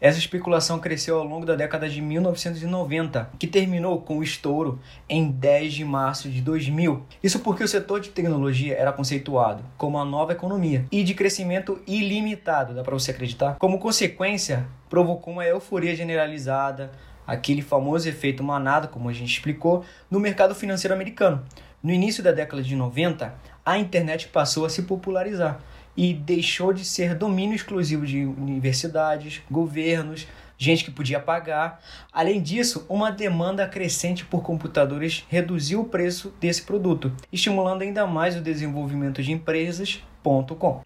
Essa 0.00 0.18
especulação 0.18 0.78
cresceu 0.78 1.18
ao 1.18 1.24
longo 1.24 1.44
da 1.44 1.54
década 1.54 1.86
de 1.86 2.00
1990, 2.00 3.32
que 3.38 3.46
terminou 3.46 4.00
com 4.00 4.16
o 4.16 4.22
estouro 4.22 4.80
em 5.06 5.30
10 5.30 5.74
de 5.74 5.84
março 5.84 6.30
de 6.30 6.40
2000. 6.40 7.04
Isso 7.22 7.40
porque 7.40 7.62
o 7.62 7.68
setor 7.68 8.00
de 8.00 8.08
tecnologia 8.08 8.74
era 8.78 8.94
conceituado 8.94 9.62
como 9.76 9.98
a 9.98 10.04
nova 10.04 10.32
economia 10.32 10.86
e 10.90 11.04
de 11.04 11.12
crescimento 11.12 11.82
ilimitado, 11.86 12.72
dá 12.72 12.82
para 12.82 12.94
você 12.94 13.10
acreditar? 13.10 13.56
Como 13.58 13.78
consequência, 13.78 14.66
provocou 14.88 15.34
uma 15.34 15.44
euforia 15.44 15.94
generalizada, 15.94 16.90
aquele 17.26 17.60
famoso 17.60 18.08
efeito 18.08 18.42
manada, 18.42 18.88
como 18.88 19.10
a 19.10 19.12
gente 19.12 19.34
explicou, 19.34 19.84
no 20.10 20.18
mercado 20.18 20.54
financeiro 20.54 20.94
americano. 20.94 21.44
No 21.82 21.92
início 21.92 22.22
da 22.22 22.32
década 22.32 22.62
de 22.62 22.74
90, 22.74 23.34
a 23.64 23.78
internet 23.78 24.28
passou 24.28 24.64
a 24.64 24.70
se 24.70 24.82
popularizar 24.82 25.60
e 25.96 26.14
deixou 26.14 26.72
de 26.72 26.84
ser 26.84 27.14
domínio 27.14 27.54
exclusivo 27.54 28.06
de 28.06 28.24
universidades, 28.24 29.42
governos, 29.50 30.26
gente 30.60 30.84
que 30.84 30.90
podia 30.90 31.18
pagar. 31.18 31.82
Além 32.12 32.40
disso, 32.40 32.84
uma 32.88 33.10
demanda 33.10 33.66
crescente 33.66 34.24
por 34.24 34.42
computadores 34.42 35.24
reduziu 35.28 35.80
o 35.80 35.86
preço 35.86 36.34
desse 36.38 36.62
produto, 36.62 37.10
estimulando 37.32 37.82
ainda 37.82 38.06
mais 38.06 38.36
o 38.36 38.42
desenvolvimento 38.42 39.22
de 39.22 39.32
empresas. 39.32 40.02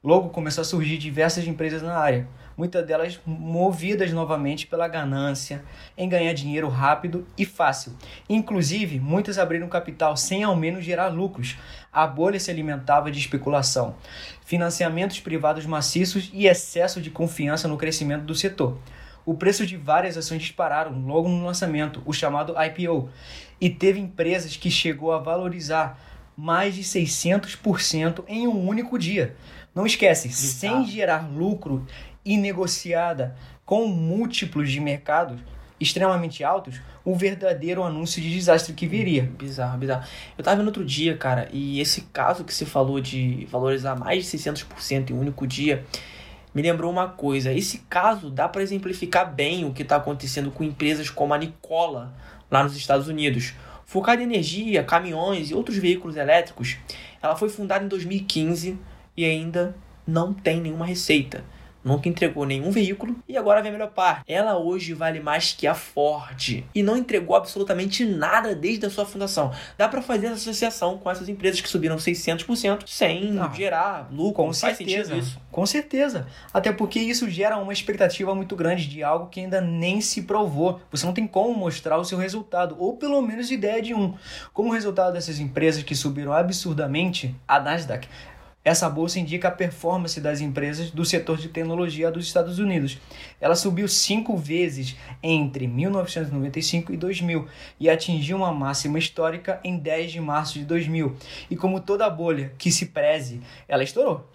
Logo 0.02 0.28
começou 0.28 0.62
a 0.62 0.64
surgir 0.64 0.96
diversas 0.96 1.46
empresas 1.46 1.82
na 1.82 1.96
área, 1.96 2.28
muitas 2.56 2.86
delas 2.86 3.20
movidas 3.26 4.12
novamente 4.12 4.66
pela 4.66 4.86
ganância 4.86 5.64
em 5.96 6.08
ganhar 6.08 6.32
dinheiro 6.32 6.68
rápido 6.68 7.26
e 7.36 7.44
fácil. 7.44 7.92
Inclusive, 8.28 9.00
muitas 9.00 9.38
abriram 9.38 9.68
capital 9.68 10.16
sem 10.16 10.44
ao 10.44 10.54
menos 10.54 10.84
gerar 10.84 11.08
lucros. 11.08 11.56
A 11.92 12.06
bolha 12.06 12.38
se 12.38 12.50
alimentava 12.50 13.10
de 13.10 13.18
especulação, 13.18 13.96
financiamentos 14.44 15.20
privados 15.20 15.66
maciços 15.66 16.30
e 16.32 16.46
excesso 16.46 17.00
de 17.00 17.10
confiança 17.10 17.66
no 17.66 17.76
crescimento 17.76 18.24
do 18.24 18.34
setor. 18.34 18.78
O 19.26 19.34
preço 19.34 19.64
de 19.64 19.76
várias 19.76 20.18
ações 20.18 20.42
dispararam 20.42 20.92
logo 21.06 21.28
no 21.28 21.46
lançamento, 21.46 22.02
o 22.04 22.12
chamado 22.12 22.54
IPO, 22.62 23.08
e 23.58 23.70
teve 23.70 23.98
empresas 23.98 24.54
que 24.54 24.70
chegou 24.70 25.12
a 25.12 25.18
valorizar 25.18 25.98
mais 26.36 26.74
de 26.74 26.82
600% 26.82 28.24
em 28.26 28.46
um 28.46 28.66
único 28.66 28.98
dia. 28.98 29.36
Não 29.74 29.86
esquece, 29.86 30.30
sem 30.30 30.86
gerar 30.86 31.28
lucro 31.28 31.86
e 32.24 32.36
negociada 32.36 33.36
com 33.64 33.86
múltiplos 33.86 34.70
de 34.70 34.80
mercados 34.80 35.40
extremamente 35.80 36.44
altos, 36.44 36.80
um 37.04 37.14
verdadeiro 37.14 37.82
anúncio 37.82 38.22
de 38.22 38.32
desastre 38.32 38.72
que 38.72 38.86
viria. 38.86 39.30
Bizarro, 39.38 39.76
bizarro. 39.78 40.06
Eu 40.36 40.44
tava 40.44 40.56
vendo 40.56 40.66
outro 40.66 40.84
dia, 40.84 41.16
cara, 41.16 41.48
e 41.52 41.80
esse 41.80 42.02
caso 42.12 42.44
que 42.44 42.54
você 42.54 42.64
falou 42.64 43.00
de 43.00 43.46
valorizar 43.50 43.94
mais 43.96 44.24
de 44.24 44.38
600% 44.38 45.10
em 45.10 45.12
um 45.12 45.20
único 45.20 45.46
dia, 45.46 45.84
me 46.54 46.62
lembrou 46.62 46.90
uma 46.90 47.08
coisa. 47.08 47.52
Esse 47.52 47.78
caso 47.90 48.30
dá 48.30 48.48
para 48.48 48.62
exemplificar 48.62 49.32
bem 49.32 49.64
o 49.64 49.72
que 49.72 49.82
está 49.82 49.96
acontecendo 49.96 50.50
com 50.50 50.62
empresas 50.62 51.10
como 51.10 51.34
a 51.34 51.38
Nikola, 51.38 52.14
lá 52.50 52.62
nos 52.62 52.76
Estados 52.76 53.08
Unidos. 53.08 53.54
Focada 53.84 54.22
em 54.22 54.24
energia, 54.24 54.82
caminhões 54.82 55.50
e 55.50 55.54
outros 55.54 55.76
veículos 55.76 56.16
elétricos, 56.16 56.76
ela 57.22 57.36
foi 57.36 57.48
fundada 57.48 57.84
em 57.84 57.88
2015 57.88 58.78
e 59.16 59.24
ainda 59.24 59.76
não 60.06 60.32
tem 60.32 60.60
nenhuma 60.60 60.86
receita 60.86 61.44
nunca 61.84 62.08
entregou 62.08 62.46
nenhum 62.46 62.70
veículo 62.70 63.16
e 63.28 63.36
agora 63.36 63.60
vem 63.60 63.70
a 63.70 63.72
melhor 63.72 63.90
parte. 63.90 64.24
Ela 64.26 64.56
hoje 64.56 64.94
vale 64.94 65.20
mais 65.20 65.52
que 65.52 65.66
a 65.66 65.74
Ford 65.74 66.64
e 66.74 66.82
não 66.82 66.96
entregou 66.96 67.36
absolutamente 67.36 68.04
nada 68.04 68.54
desde 68.54 68.86
a 68.86 68.90
sua 68.90 69.04
fundação. 69.04 69.52
Dá 69.76 69.88
para 69.88 70.00
fazer 70.00 70.26
essa 70.26 70.36
associação 70.36 70.98
com 70.98 71.10
essas 71.10 71.28
empresas 71.28 71.60
que 71.60 71.68
subiram 71.68 71.96
600% 71.96 72.84
sem 72.86 73.38
ah, 73.38 73.50
gerar 73.54 74.08
lucro. 74.10 74.44
Com 74.44 74.52
certeza. 74.52 75.14
isso. 75.14 75.40
Com 75.50 75.66
certeza. 75.66 76.26
Até 76.52 76.72
porque 76.72 76.98
isso 76.98 77.28
gera 77.28 77.58
uma 77.58 77.72
expectativa 77.72 78.34
muito 78.34 78.56
grande 78.56 78.88
de 78.88 79.02
algo 79.02 79.28
que 79.28 79.40
ainda 79.40 79.60
nem 79.60 80.00
se 80.00 80.22
provou. 80.22 80.80
Você 80.90 81.04
não 81.04 81.12
tem 81.12 81.26
como 81.26 81.54
mostrar 81.54 81.98
o 81.98 82.04
seu 82.04 82.18
resultado, 82.18 82.76
ou 82.78 82.96
pelo 82.96 83.20
menos 83.20 83.50
ideia 83.50 83.82
de 83.82 83.94
um. 83.94 84.14
Como 84.52 84.72
resultado 84.72 85.12
dessas 85.12 85.38
empresas 85.38 85.82
que 85.82 85.94
subiram 85.94 86.32
absurdamente, 86.32 87.34
a 87.46 87.60
Nasdaq 87.60 88.08
essa 88.64 88.88
bolsa 88.88 89.21
indica 89.21 89.49
a 89.49 89.50
performance 89.50 90.18
das 90.21 90.40
empresas 90.40 90.90
do 90.90 91.04
setor 91.04 91.37
de 91.37 91.49
tecnologia 91.49 92.11
dos 92.11 92.26
Estados 92.26 92.59
Unidos. 92.59 92.99
Ela 93.38 93.54
subiu 93.54 93.87
cinco 93.87 94.37
vezes 94.37 94.97
entre 95.23 95.66
1995 95.66 96.92
e 96.92 96.97
2000 96.97 97.47
e 97.78 97.90
atingiu 97.90 98.38
uma 98.38 98.52
máxima 98.52 98.99
histórica 98.99 99.61
em 99.62 99.76
10 99.76 100.12
de 100.12 100.21
março 100.21 100.59
de 100.59 100.64
2000. 100.64 101.14
E 101.50 101.56
como 101.56 101.78
toda 101.78 102.09
bolha 102.09 102.52
que 102.56 102.73
se 102.73 102.87
preze, 102.87 103.42
ela 103.68 103.85
estourou. 103.85 104.26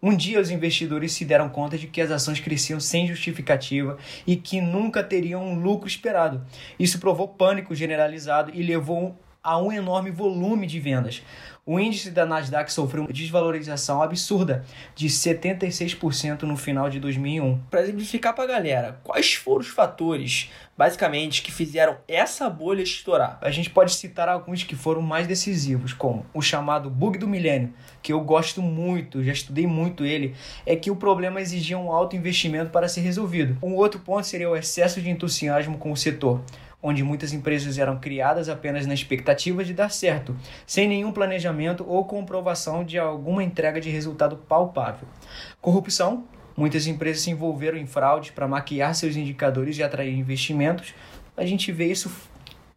Um 0.00 0.16
dia 0.16 0.40
os 0.40 0.50
investidores 0.50 1.12
se 1.12 1.24
deram 1.24 1.48
conta 1.48 1.76
de 1.76 1.88
que 1.88 2.00
as 2.00 2.10
ações 2.10 2.38
cresciam 2.38 2.78
sem 2.78 3.08
justificativa 3.08 3.98
e 4.24 4.36
que 4.36 4.60
nunca 4.60 5.02
teriam 5.02 5.44
um 5.44 5.60
lucro 5.60 5.88
esperado. 5.88 6.44
Isso 6.78 7.00
provou 7.00 7.26
pânico 7.26 7.74
generalizado 7.74 8.52
e 8.54 8.62
levou 8.62 9.16
a 9.48 9.56
um 9.56 9.72
enorme 9.72 10.10
volume 10.10 10.66
de 10.66 10.78
vendas. 10.78 11.22
O 11.64 11.80
índice 11.80 12.10
da 12.10 12.26
Nasdaq 12.26 12.70
sofreu 12.70 13.04
uma 13.04 13.12
desvalorização 13.12 14.02
absurda 14.02 14.64
de 14.94 15.06
76% 15.06 16.42
no 16.42 16.56
final 16.56 16.90
de 16.90 17.00
2001. 17.00 17.58
Para 17.70 17.82
exemplificar 17.82 18.34
para 18.34 18.44
a 18.44 18.46
galera, 18.46 19.00
quais 19.02 19.34
foram 19.34 19.60
os 19.60 19.68
fatores, 19.68 20.50
basicamente, 20.76 21.42
que 21.42 21.50
fizeram 21.50 21.96
essa 22.06 22.48
bolha 22.48 22.82
estourar? 22.82 23.38
A 23.40 23.50
gente 23.50 23.70
pode 23.70 23.94
citar 23.94 24.28
alguns 24.28 24.64
que 24.64 24.76
foram 24.76 25.00
mais 25.00 25.26
decisivos, 25.26 25.94
como 25.94 26.26
o 26.34 26.42
chamado 26.42 26.90
bug 26.90 27.18
do 27.18 27.28
milênio, 27.28 27.72
que 28.02 28.12
eu 28.12 28.20
gosto 28.20 28.60
muito, 28.60 29.24
já 29.24 29.32
estudei 29.32 29.66
muito 29.66 30.04
ele, 30.04 30.34
é 30.66 30.76
que 30.76 30.90
o 30.90 30.96
problema 30.96 31.40
exigia 31.40 31.78
um 31.78 31.92
alto 31.92 32.16
investimento 32.16 32.70
para 32.70 32.88
ser 32.88 33.00
resolvido. 33.00 33.58
Um 33.62 33.74
outro 33.74 34.00
ponto 34.00 34.26
seria 34.26 34.48
o 34.48 34.56
excesso 34.56 35.00
de 35.00 35.08
entusiasmo 35.10 35.78
com 35.78 35.92
o 35.92 35.96
setor 35.96 36.42
onde 36.82 37.02
muitas 37.02 37.32
empresas 37.32 37.78
eram 37.78 37.98
criadas 37.98 38.48
apenas 38.48 38.86
na 38.86 38.94
expectativa 38.94 39.64
de 39.64 39.74
dar 39.74 39.90
certo, 39.90 40.36
sem 40.66 40.88
nenhum 40.88 41.12
planejamento 41.12 41.84
ou 41.88 42.04
comprovação 42.04 42.84
de 42.84 42.98
alguma 42.98 43.42
entrega 43.42 43.80
de 43.80 43.90
resultado 43.90 44.36
palpável. 44.36 45.08
Corrupção. 45.60 46.24
Muitas 46.56 46.86
empresas 46.88 47.22
se 47.22 47.30
envolveram 47.30 47.78
em 47.78 47.86
fraude 47.86 48.32
para 48.32 48.48
maquiar 48.48 48.94
seus 48.94 49.14
indicadores 49.14 49.78
e 49.78 49.82
atrair 49.82 50.12
investimentos. 50.12 50.92
A 51.36 51.46
gente 51.46 51.70
vê 51.70 51.86
isso 51.86 52.10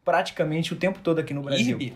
praticamente 0.05 0.73
o 0.73 0.75
tempo 0.75 0.99
todo 0.99 1.19
aqui 1.19 1.33
no 1.33 1.41
Brasil. 1.41 1.79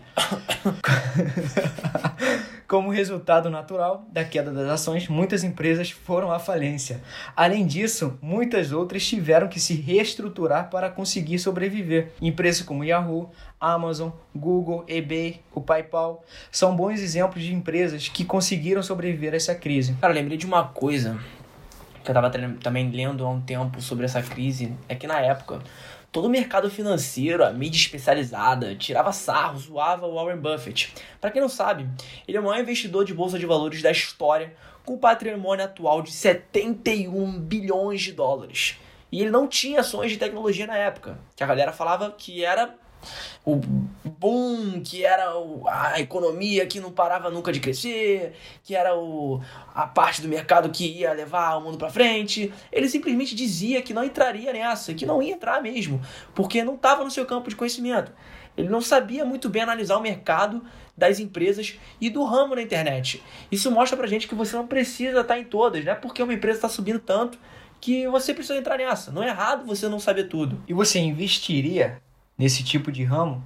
Como 2.68 2.90
resultado 2.90 3.48
natural 3.48 4.04
da 4.10 4.24
queda 4.24 4.50
das 4.50 4.68
ações, 4.68 5.06
muitas 5.06 5.44
empresas 5.44 5.92
foram 5.92 6.32
à 6.32 6.40
falência. 6.40 7.00
Além 7.36 7.64
disso, 7.64 8.18
muitas 8.20 8.72
outras 8.72 9.06
tiveram 9.06 9.46
que 9.46 9.60
se 9.60 9.74
reestruturar 9.74 10.68
para 10.68 10.90
conseguir 10.90 11.38
sobreviver. 11.38 12.10
Empresas 12.20 12.62
como 12.62 12.82
Yahoo, 12.82 13.30
Amazon, 13.60 14.10
Google, 14.34 14.84
eBay, 14.88 15.40
o 15.54 15.60
PayPal 15.60 16.24
são 16.50 16.74
bons 16.74 17.00
exemplos 17.00 17.44
de 17.44 17.54
empresas 17.54 18.08
que 18.08 18.24
conseguiram 18.24 18.82
sobreviver 18.82 19.32
a 19.32 19.36
essa 19.36 19.54
crise. 19.54 19.96
Cara, 20.00 20.12
lembrei 20.12 20.36
de 20.36 20.44
uma 20.44 20.64
coisa 20.64 21.16
que 22.02 22.10
eu 22.10 22.12
estava 22.12 22.30
também 22.60 22.90
lendo 22.90 23.24
há 23.24 23.30
um 23.30 23.40
tempo 23.40 23.80
sobre 23.80 24.04
essa 24.04 24.22
crise, 24.22 24.72
é 24.88 24.94
que 24.94 25.06
na 25.06 25.20
época 25.20 25.60
todo 26.10 26.26
o 26.26 26.30
mercado 26.30 26.70
financeiro, 26.70 27.44
a 27.44 27.52
mídia 27.52 27.78
especializada, 27.78 28.74
tirava 28.74 29.12
sarro, 29.12 29.58
zoava 29.58 30.06
o 30.06 30.14
Warren 30.14 30.38
Buffett. 30.38 30.94
Para 31.20 31.30
quem 31.30 31.40
não 31.40 31.48
sabe, 31.48 31.88
ele 32.26 32.36
é 32.36 32.40
o 32.40 32.44
maior 32.44 32.60
investidor 32.60 33.04
de 33.04 33.12
bolsa 33.14 33.38
de 33.38 33.46
valores 33.46 33.82
da 33.82 33.90
história, 33.90 34.54
com 34.84 34.96
patrimônio 34.96 35.64
atual 35.64 36.00
de 36.00 36.12
71 36.12 37.40
bilhões 37.40 38.02
de 38.02 38.12
dólares. 38.12 38.78
E 39.10 39.20
ele 39.20 39.30
não 39.30 39.48
tinha 39.48 39.80
ações 39.80 40.10
de 40.10 40.18
tecnologia 40.18 40.66
na 40.66 40.76
época, 40.76 41.18
que 41.34 41.42
a 41.42 41.46
galera 41.46 41.72
falava 41.72 42.10
que 42.10 42.44
era 42.44 42.74
o 43.46 43.60
boom, 44.04 44.82
que 44.82 45.04
era 45.04 45.32
a 45.66 46.00
economia 46.00 46.66
que 46.66 46.80
não 46.80 46.90
parava 46.90 47.30
nunca 47.30 47.52
de 47.52 47.60
crescer, 47.60 48.32
que 48.64 48.74
era 48.74 48.96
o, 48.96 49.40
a 49.72 49.86
parte 49.86 50.20
do 50.20 50.26
mercado 50.26 50.68
que 50.70 50.84
ia 50.84 51.12
levar 51.12 51.56
o 51.56 51.60
mundo 51.60 51.78
para 51.78 51.88
frente. 51.88 52.52
Ele 52.72 52.88
simplesmente 52.88 53.36
dizia 53.36 53.80
que 53.82 53.94
não 53.94 54.02
entraria 54.02 54.52
nessa, 54.52 54.92
que 54.94 55.06
não 55.06 55.22
ia 55.22 55.34
entrar 55.34 55.62
mesmo, 55.62 56.00
porque 56.34 56.64
não 56.64 56.74
estava 56.74 57.04
no 57.04 57.10
seu 57.10 57.24
campo 57.24 57.48
de 57.48 57.54
conhecimento. 57.54 58.12
Ele 58.56 58.68
não 58.68 58.80
sabia 58.80 59.24
muito 59.24 59.48
bem 59.48 59.62
analisar 59.62 59.96
o 59.96 60.02
mercado 60.02 60.64
das 60.96 61.20
empresas 61.20 61.78
e 62.00 62.10
do 62.10 62.24
ramo 62.24 62.56
na 62.56 62.62
internet. 62.62 63.22
Isso 63.52 63.70
mostra 63.70 63.96
pra 63.96 64.08
gente 64.08 64.26
que 64.26 64.34
você 64.34 64.56
não 64.56 64.66
precisa 64.66 65.20
estar 65.20 65.38
em 65.38 65.44
todas, 65.44 65.84
né? 65.84 65.94
Porque 65.94 66.22
uma 66.22 66.34
empresa 66.34 66.58
está 66.58 66.68
subindo 66.68 66.98
tanto 66.98 67.38
que 67.80 68.08
você 68.08 68.32
precisa 68.32 68.58
entrar 68.58 68.78
nessa. 68.78 69.12
Não 69.12 69.22
é 69.22 69.28
errado 69.28 69.66
você 69.66 69.88
não 69.88 70.00
saber 70.00 70.24
tudo. 70.24 70.60
E 70.66 70.72
você 70.72 70.98
investiria 70.98 72.00
nesse 72.38 72.62
tipo 72.62 72.90
de 72.92 73.04
ramo? 73.04 73.44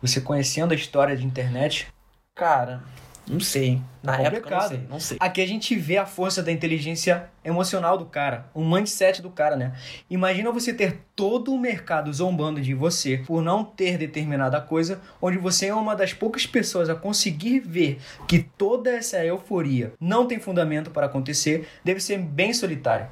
Você 0.00 0.20
conhecendo 0.20 0.72
a 0.72 0.76
história 0.76 1.16
de 1.16 1.24
internet? 1.24 1.86
Cara, 2.34 2.82
não 3.28 3.38
sei. 3.38 3.80
Na 4.02 4.20
é 4.20 4.26
época, 4.26 4.50
não 4.50 4.68
sei, 4.68 4.80
não 4.90 5.00
sei. 5.00 5.16
Aqui 5.20 5.40
a 5.40 5.46
gente 5.46 5.76
vê 5.76 5.96
a 5.96 6.04
força 6.04 6.42
da 6.42 6.50
inteligência 6.50 7.28
emocional 7.44 7.96
do 7.96 8.04
cara, 8.04 8.46
o 8.52 8.64
mindset 8.64 9.22
do 9.22 9.30
cara, 9.30 9.54
né? 9.54 9.72
Imagina 10.10 10.50
você 10.50 10.74
ter 10.74 10.98
todo 11.14 11.52
o 11.52 11.58
mercado 11.58 12.12
zombando 12.12 12.60
de 12.60 12.74
você 12.74 13.18
por 13.18 13.40
não 13.40 13.64
ter 13.64 13.96
determinada 13.96 14.60
coisa, 14.60 15.00
onde 15.20 15.38
você 15.38 15.66
é 15.66 15.74
uma 15.74 15.94
das 15.94 16.12
poucas 16.12 16.46
pessoas 16.46 16.90
a 16.90 16.96
conseguir 16.96 17.60
ver 17.60 18.00
que 18.26 18.40
toda 18.40 18.90
essa 18.90 19.24
euforia 19.24 19.92
não 20.00 20.26
tem 20.26 20.40
fundamento 20.40 20.90
para 20.90 21.06
acontecer, 21.06 21.68
deve 21.84 22.00
ser 22.00 22.18
bem 22.18 22.52
solitário. 22.52 23.06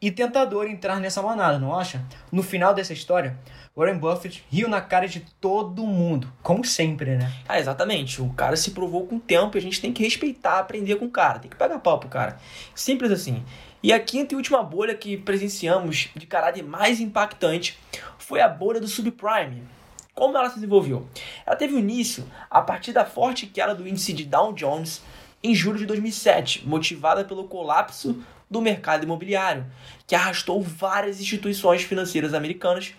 E 0.00 0.12
tentador 0.12 0.68
entrar 0.68 1.00
nessa 1.00 1.20
manada, 1.20 1.58
não 1.58 1.76
acha? 1.76 2.04
No 2.30 2.40
final 2.40 2.72
dessa 2.72 2.92
história, 2.92 3.36
Warren 3.76 3.98
Buffett 3.98 4.44
riu 4.48 4.68
na 4.68 4.80
cara 4.80 5.08
de 5.08 5.20
todo 5.40 5.84
mundo, 5.84 6.32
como 6.40 6.64
sempre, 6.64 7.16
né? 7.16 7.32
Ah, 7.48 7.58
exatamente. 7.58 8.22
O 8.22 8.32
cara 8.32 8.56
se 8.56 8.70
provou 8.70 9.08
com 9.08 9.16
o 9.16 9.20
tempo 9.20 9.56
e 9.56 9.58
a 9.58 9.60
gente 9.60 9.80
tem 9.80 9.92
que 9.92 10.04
respeitar, 10.04 10.60
aprender 10.60 10.96
com 10.96 11.06
o 11.06 11.10
cara, 11.10 11.40
tem 11.40 11.50
que 11.50 11.56
pagar 11.56 11.80
pau 11.80 11.98
pro 11.98 12.08
cara. 12.08 12.38
Simples 12.76 13.10
assim. 13.10 13.44
E 13.82 13.92
a 13.92 13.98
quinta 13.98 14.34
e 14.34 14.36
última 14.36 14.62
bolha 14.62 14.94
que 14.94 15.16
presenciamos 15.16 16.10
de 16.14 16.26
caráter 16.26 16.62
mais 16.62 17.00
impactante 17.00 17.76
foi 18.18 18.40
a 18.40 18.48
bolha 18.48 18.80
do 18.80 18.86
subprime. 18.86 19.64
Como 20.14 20.36
ela 20.36 20.48
se 20.48 20.56
desenvolveu? 20.56 21.08
Ela 21.44 21.56
teve 21.56 21.76
início 21.76 22.24
a 22.48 22.60
partir 22.60 22.92
da 22.92 23.04
forte 23.04 23.46
queda 23.46 23.74
do 23.74 23.86
índice 23.86 24.12
de 24.12 24.24
Dow 24.24 24.52
Jones 24.52 25.02
em 25.42 25.54
julho 25.54 25.78
de 25.78 25.86
2007, 25.86 26.66
motivada 26.66 27.24
pelo 27.24 27.44
colapso 27.44 28.20
do 28.50 28.60
mercado 28.60 29.04
imobiliário, 29.04 29.66
que 30.06 30.14
arrastou 30.14 30.62
várias 30.62 31.20
instituições 31.20 31.82
financeiras 31.82 32.34
americanas 32.34 32.94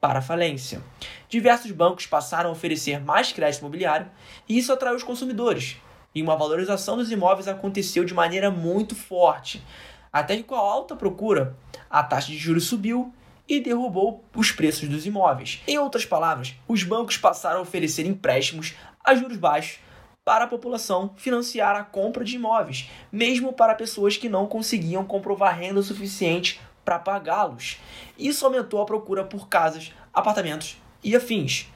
para 0.00 0.20
a 0.20 0.22
falência. 0.22 0.82
Diversos 1.28 1.70
bancos 1.70 2.06
passaram 2.06 2.50
a 2.50 2.52
oferecer 2.52 3.00
mais 3.00 3.32
crédito 3.32 3.60
imobiliário 3.60 4.10
e 4.48 4.58
isso 4.58 4.72
atraiu 4.72 4.96
os 4.96 5.02
consumidores. 5.02 5.76
E 6.14 6.22
uma 6.22 6.36
valorização 6.36 6.96
dos 6.96 7.12
imóveis 7.12 7.46
aconteceu 7.46 8.04
de 8.04 8.14
maneira 8.14 8.50
muito 8.50 8.96
forte, 8.96 9.62
até 10.12 10.36
que 10.36 10.42
com 10.42 10.54
a 10.54 10.58
alta 10.58 10.96
procura, 10.96 11.56
a 11.88 12.02
taxa 12.02 12.28
de 12.28 12.38
juros 12.38 12.64
subiu 12.64 13.14
e 13.48 13.60
derrubou 13.60 14.24
os 14.34 14.50
preços 14.50 14.88
dos 14.88 15.06
imóveis. 15.06 15.62
Em 15.66 15.78
outras 15.78 16.04
palavras, 16.04 16.54
os 16.66 16.82
bancos 16.82 17.16
passaram 17.16 17.58
a 17.58 17.62
oferecer 17.62 18.06
empréstimos 18.06 18.74
a 19.04 19.14
juros 19.14 19.36
baixos 19.36 19.78
para 20.30 20.44
a 20.44 20.46
população 20.46 21.10
financiar 21.16 21.74
a 21.74 21.82
compra 21.82 22.24
de 22.24 22.36
imóveis, 22.36 22.88
mesmo 23.10 23.52
para 23.52 23.74
pessoas 23.74 24.16
que 24.16 24.28
não 24.28 24.46
conseguiam 24.46 25.04
comprovar 25.04 25.58
renda 25.58 25.82
suficiente 25.82 26.60
para 26.84 27.00
pagá-los. 27.00 27.78
Isso 28.16 28.46
aumentou 28.46 28.80
a 28.80 28.86
procura 28.86 29.24
por 29.24 29.48
casas, 29.48 29.92
apartamentos 30.14 30.80
e 31.02 31.16
afins. 31.16 31.66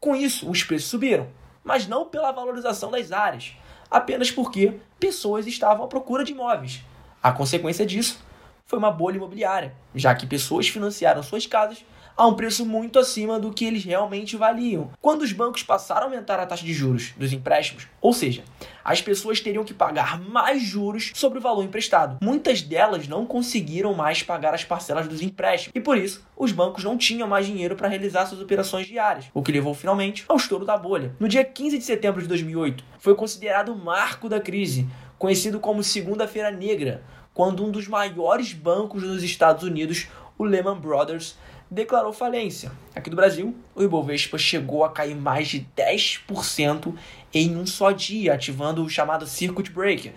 Com 0.00 0.16
isso, 0.16 0.50
os 0.50 0.64
preços 0.64 0.90
subiram, 0.90 1.28
mas 1.62 1.86
não 1.86 2.04
pela 2.04 2.32
valorização 2.32 2.90
das 2.90 3.12
áreas, 3.12 3.52
apenas 3.88 4.28
porque 4.28 4.80
pessoas 4.98 5.46
estavam 5.46 5.84
à 5.84 5.86
procura 5.86 6.24
de 6.24 6.32
imóveis. 6.32 6.82
A 7.22 7.30
consequência 7.30 7.86
disso 7.86 8.20
foi 8.66 8.80
uma 8.80 8.90
bolha 8.90 9.18
imobiliária, 9.18 9.72
já 9.94 10.12
que 10.16 10.26
pessoas 10.26 10.66
financiaram 10.66 11.22
suas 11.22 11.46
casas 11.46 11.84
a 12.20 12.26
um 12.26 12.34
preço 12.34 12.66
muito 12.66 12.98
acima 12.98 13.40
do 13.40 13.50
que 13.50 13.64
eles 13.64 13.82
realmente 13.82 14.36
valiam. 14.36 14.90
Quando 15.00 15.22
os 15.22 15.32
bancos 15.32 15.62
passaram 15.62 16.02
a 16.02 16.04
aumentar 16.04 16.38
a 16.38 16.44
taxa 16.44 16.66
de 16.66 16.74
juros 16.74 17.14
dos 17.16 17.32
empréstimos, 17.32 17.86
ou 17.98 18.12
seja, 18.12 18.44
as 18.84 19.00
pessoas 19.00 19.40
teriam 19.40 19.64
que 19.64 19.72
pagar 19.72 20.20
mais 20.20 20.60
juros 20.60 21.12
sobre 21.14 21.38
o 21.38 21.40
valor 21.40 21.64
emprestado. 21.64 22.18
Muitas 22.22 22.60
delas 22.60 23.08
não 23.08 23.24
conseguiram 23.24 23.94
mais 23.94 24.22
pagar 24.22 24.52
as 24.52 24.62
parcelas 24.62 25.08
dos 25.08 25.22
empréstimos 25.22 25.72
e 25.74 25.80
por 25.80 25.96
isso 25.96 26.22
os 26.36 26.52
bancos 26.52 26.84
não 26.84 26.98
tinham 26.98 27.26
mais 27.26 27.46
dinheiro 27.46 27.74
para 27.74 27.88
realizar 27.88 28.26
suas 28.26 28.42
operações 28.42 28.86
diárias, 28.86 29.24
o 29.32 29.42
que 29.42 29.50
levou 29.50 29.72
finalmente 29.72 30.26
ao 30.28 30.36
estouro 30.36 30.66
da 30.66 30.76
bolha. 30.76 31.16
No 31.18 31.26
dia 31.26 31.42
15 31.42 31.78
de 31.78 31.84
setembro 31.84 32.20
de 32.20 32.28
2008, 32.28 32.84
foi 32.98 33.14
considerado 33.14 33.72
o 33.72 33.78
marco 33.82 34.28
da 34.28 34.38
crise, 34.38 34.86
conhecido 35.18 35.58
como 35.58 35.82
Segunda-feira 35.82 36.50
Negra, 36.50 37.02
quando 37.32 37.64
um 37.64 37.70
dos 37.70 37.88
maiores 37.88 38.52
bancos 38.52 39.04
dos 39.04 39.22
Estados 39.22 39.62
Unidos, 39.62 40.06
o 40.36 40.44
Lehman 40.44 40.78
Brothers, 40.78 41.34
declarou 41.70 42.12
falência. 42.12 42.72
Aqui 42.94 43.08
do 43.08 43.16
Brasil, 43.16 43.54
o 43.74 43.82
Ibovespa 43.82 44.36
chegou 44.36 44.84
a 44.84 44.90
cair 44.90 45.14
mais 45.14 45.48
de 45.48 45.66
10% 45.76 46.94
em 47.32 47.56
um 47.56 47.64
só 47.64 47.92
dia, 47.92 48.34
ativando 48.34 48.84
o 48.84 48.88
chamado 48.88 49.26
Circuit 49.26 49.70
Breaker, 49.70 50.12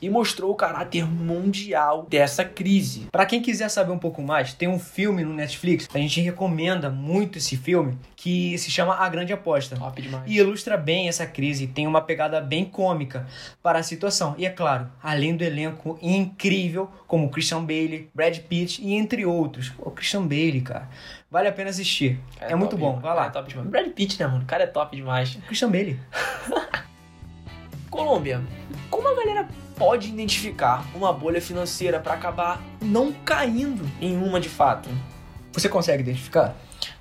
e 0.00 0.10
mostrou 0.10 0.50
o 0.50 0.54
caráter 0.54 1.06
mundial 1.06 2.06
dessa 2.08 2.44
crise. 2.44 3.06
Para 3.10 3.26
quem 3.26 3.40
quiser 3.40 3.68
saber 3.68 3.92
um 3.92 3.98
pouco 3.98 4.22
mais, 4.22 4.52
tem 4.52 4.68
um 4.68 4.78
filme 4.78 5.24
no 5.24 5.34
Netflix, 5.34 5.88
a 5.92 5.98
gente 5.98 6.20
recomenda 6.20 6.90
muito 6.90 7.38
esse 7.38 7.56
filme, 7.56 7.98
que 8.14 8.56
se 8.58 8.70
chama 8.70 8.94
A 8.96 9.08
Grande 9.08 9.32
Aposta. 9.32 9.76
Top 9.76 10.00
demais. 10.00 10.24
E 10.26 10.36
ilustra 10.36 10.76
bem 10.76 11.08
essa 11.08 11.26
crise, 11.26 11.66
tem 11.66 11.86
uma 11.86 12.00
pegada 12.00 12.40
bem 12.40 12.64
cômica 12.64 13.26
para 13.62 13.78
a 13.78 13.82
situação. 13.82 14.34
E 14.38 14.46
é 14.46 14.50
claro, 14.50 14.90
além 15.02 15.36
do 15.36 15.44
elenco 15.44 15.98
incrível, 16.02 16.90
como 17.06 17.30
Christian 17.30 17.64
Bale, 17.64 18.10
Brad 18.14 18.38
Pitt 18.40 18.82
e 18.82 18.94
entre 18.94 19.24
outros. 19.24 19.72
O 19.78 19.90
Christian 19.90 20.22
Bale, 20.26 20.60
cara. 20.60 20.88
Vale 21.30 21.48
a 21.48 21.52
pena 21.52 21.70
assistir. 21.70 22.18
Cara, 22.38 22.52
é 22.52 22.54
muito 22.54 22.70
top 22.70 22.80
bom, 22.80 22.96
demais. 22.96 23.02
vai 23.02 23.14
lá. 23.14 23.16
Cara, 23.16 23.28
é 23.28 23.32
top 23.32 23.48
demais. 23.48 23.68
Brad 23.68 23.88
Pitt, 23.88 24.20
né, 24.20 24.26
mano? 24.26 24.42
O 24.42 24.46
cara 24.46 24.64
é 24.64 24.66
top 24.66 24.96
demais. 24.96 25.38
Christian 25.46 25.70
Bale. 25.70 26.00
Colômbia, 27.90 28.42
como 28.90 29.08
a 29.08 29.14
galera 29.14 29.48
pode 29.76 30.08
identificar 30.08 30.84
uma 30.94 31.12
bolha 31.12 31.40
financeira 31.40 32.00
para 32.00 32.14
acabar 32.14 32.60
não 32.80 33.12
caindo 33.12 33.88
em 34.00 34.16
uma 34.16 34.40
de 34.40 34.48
fato? 34.48 34.88
Você 35.52 35.68
consegue 35.68 36.02
identificar? 36.02 36.56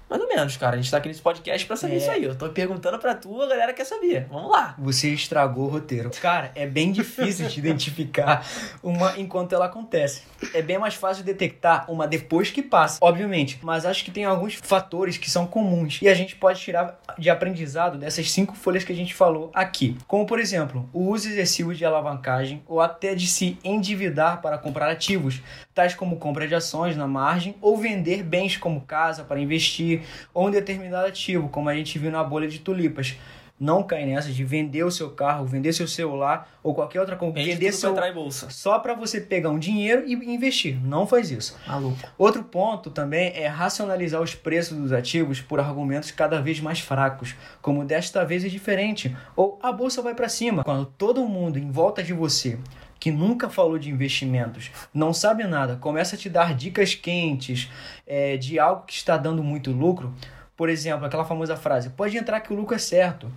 Mais 0.10 0.22
ou 0.22 0.28
menos, 0.28 0.56
cara. 0.58 0.76
A 0.76 0.78
gente 0.78 0.92
tá 0.92 0.98
aqui 0.98 1.08
nesse 1.08 1.22
podcast 1.22 1.66
pra 1.66 1.76
saber 1.76 1.96
É. 1.96 1.98
isso 1.98 2.12
aí. 2.12 2.24
Eu 2.24 2.36
tô 2.36 2.48
perguntando 2.50 3.00
pra 3.00 3.16
tu, 3.16 3.42
a 3.42 3.48
galera 3.48 3.74
quer 3.74 3.86
saber. 3.86 4.28
Vamos 4.30 4.52
lá. 4.52 4.76
Você 4.78 5.10
estragou 5.10 5.66
o 5.66 5.70
roteiro. 5.70 6.12
Cara, 6.22 6.52
é 6.56 6.68
bem 6.68 6.92
difícil 6.92 7.48
de 7.48 7.58
identificar 7.60 8.46
uma 8.84 9.18
enquanto 9.18 9.54
ela 9.56 9.66
acontece. 9.66 10.22
É 10.54 10.62
bem 10.62 10.78
mais 10.78 10.94
fácil 10.94 11.24
de 11.24 11.32
detectar 11.32 11.90
uma 11.92 12.08
depois 12.08 12.52
que 12.52 12.62
passa, 12.62 13.00
obviamente. 13.02 13.60
Mas 13.64 13.86
acho 13.86 14.04
que 14.06 14.12
tem 14.12 14.26
alguns 14.26 14.54
fatores 14.54 15.18
que 15.18 15.30
são 15.30 15.48
comuns 15.48 16.00
e 16.02 16.08
a 16.08 16.14
gente 16.14 16.36
pode 16.36 16.60
tirar 16.60 17.00
de 17.18 17.30
aprendizado 17.30 17.98
dessas 17.98 18.30
cinco 18.32 18.56
folhas 18.56 18.84
que 18.84 18.92
a 18.94 18.96
gente 18.96 19.14
falou 19.14 19.50
aqui. 19.54 19.98
Como, 20.08 20.26
por 20.26 20.40
exemplo, 20.40 20.88
o 20.94 21.10
uso 21.10 21.30
excessivo 21.30 21.74
de 21.74 21.84
alavancagem 21.84 22.62
ou 22.68 22.80
até 22.80 23.16
de 23.16 23.26
se 23.28 23.58
endividar 23.64 24.42
para 24.42 24.58
comprar 24.58 24.90
ativos, 24.92 25.42
tais 25.74 25.94
como 25.96 26.18
compra 26.18 26.48
de 26.48 26.54
ações 26.54 26.96
na 26.96 27.08
margem 27.08 27.56
ou 27.62 27.76
vender 27.78 28.22
bens 28.24 28.56
como 28.58 28.82
casa 28.82 29.24
para 29.24 29.40
investir 29.40 29.95
ou 30.34 30.48
um 30.48 30.52
determinado 30.52 31.08
ativo, 31.08 31.50
como 31.50 31.70
a 31.70 31.76
gente 31.76 31.98
viu 32.00 32.12
na 32.12 32.24
bolha 32.24 32.48
de 32.48 32.60
tulipas. 32.60 33.16
Não 33.58 33.82
cai 33.84 34.06
nessa 34.06 34.34
de 34.34 34.44
vender 34.44 34.84
o 34.84 34.92
seu 34.92 35.12
carro, 35.12 35.46
vender 35.46 35.72
seu 35.72 35.88
celular 35.88 36.50
ou 36.62 36.76
qualquer 36.76 37.00
outra 37.00 37.16
coisa. 37.16 37.36
Vende 37.36 37.52
Vender 37.54 37.72
seu. 37.72 37.92
entrar 37.92 38.10
em 38.10 38.14
bolsa. 38.14 38.50
Só 38.50 38.80
para 38.80 38.94
você 38.94 39.22
pegar 39.22 39.50
um 39.50 39.58
dinheiro 39.58 40.04
e 40.06 40.14
investir. 40.14 40.78
Não 40.84 41.08
faz 41.08 41.32
isso. 41.32 41.58
Maluco. 41.66 41.98
Outro 42.18 42.44
ponto 42.44 42.90
também 42.90 43.32
é 43.34 43.48
racionalizar 43.48 44.22
os 44.22 44.36
preços 44.36 44.78
dos 44.78 44.92
ativos 44.92 45.40
por 45.40 45.58
argumentos 45.62 46.12
cada 46.12 46.42
vez 46.42 46.60
mais 46.60 46.82
fracos, 46.82 47.34
como 47.62 47.86
desta 47.86 48.26
vez 48.26 48.44
é 48.44 48.50
diferente, 48.50 49.16
ou 49.38 49.58
a 49.64 49.72
bolsa 49.72 50.02
vai 50.02 50.14
para 50.14 50.28
cima. 50.28 50.62
Quando 50.62 50.86
todo 50.86 51.26
mundo 51.26 51.58
em 51.58 51.72
volta 51.72 52.04
de 52.04 52.12
você 52.12 52.60
que 53.06 53.12
nunca 53.12 53.52
falou 53.52 53.78
de 53.78 53.92
investimentos, 53.92 54.72
não 54.92 55.14
sabe 55.14 55.44
nada, 55.44 55.76
começa 55.76 56.16
a 56.16 56.18
te 56.18 56.28
dar 56.28 56.56
dicas 56.56 56.96
quentes 56.96 57.70
é, 58.08 58.36
de 58.36 58.58
algo 58.58 58.82
que 58.88 58.94
está 58.94 59.16
dando 59.16 59.44
muito 59.44 59.72
lucro, 59.72 60.12
por 60.58 60.70
exemplo, 60.70 61.06
aquela 61.06 61.24
famosa 61.24 61.56
frase: 61.56 61.92
pode 61.92 62.18
entrar 62.18 62.40
que 62.40 62.52
o 62.52 62.56
lucro 62.56 62.74
é 62.74 62.80
certo. 62.80 63.32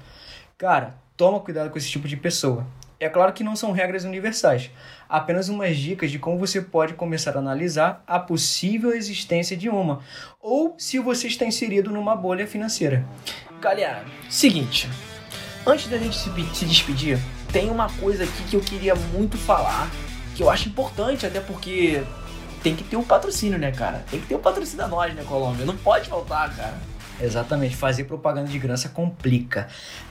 Cara, 0.57 0.95
toma 1.19 1.39
cuidado 1.41 1.69
com 1.69 1.77
esse 1.77 1.91
tipo 1.91 2.09
de 2.09 2.17
pessoa. 2.17 2.67
É 2.99 3.11
claro 3.11 3.35
que 3.35 3.45
não 3.45 3.55
são 3.55 3.71
regras 3.71 4.05
universais, 4.05 4.71
apenas 5.07 5.51
umas 5.51 5.77
dicas 5.77 6.11
de 6.11 6.19
como 6.19 6.39
você 6.39 6.63
pode 6.63 6.95
começar 6.95 7.37
a 7.37 7.39
analisar 7.39 8.03
a 8.07 8.19
possível 8.19 8.95
existência 8.95 9.55
de 9.55 9.69
uma, 9.69 10.01
ou 10.41 10.77
se 10.79 10.99
você 10.99 11.27
está 11.27 11.45
inserido 11.45 11.91
numa 11.91 12.17
bolha 12.17 12.47
financeira. 12.47 13.05
Galera, 13.61 14.03
seguinte. 14.31 14.89
Antes 15.67 15.89
da 15.89 15.99
gente 15.99 16.17
se, 16.17 16.31
se 16.55 16.65
despedir, 16.65 17.19
tem 17.53 17.71
uma 17.71 17.89
coisa 17.91 18.25
aqui 18.25 18.43
que 18.45 18.57
eu 18.57 18.61
queria 18.61 18.95
muito 18.95 19.37
falar, 19.37 19.91
que 20.35 20.43
eu 20.43 20.51
acho 20.51 20.69
importante, 20.69 21.27
até 21.27 21.41
porque 21.41 22.03
tem 22.63 22.75
que 22.77 22.85
ter 22.85 22.97
um 22.97 23.05
patrocínio, 23.05 23.59
né, 23.59 23.73
cara? 23.73 24.05
Tem 24.11 24.21
que 24.21 24.27
ter 24.27 24.35
um 24.35 24.41
patrocínio 24.41 24.85
a 24.85 24.89
nós, 24.89 25.15
né, 25.15 25.25
Colômbia? 25.25 25.65
Não 25.65 25.77
pode 25.77 26.09
faltar, 26.09 26.55
cara. 26.55 26.79
Exatamente, 27.21 27.75
fazer 27.75 28.05
propaganda 28.05 28.49
de 28.49 28.59
graça 28.59 28.89
complica. 28.89 29.69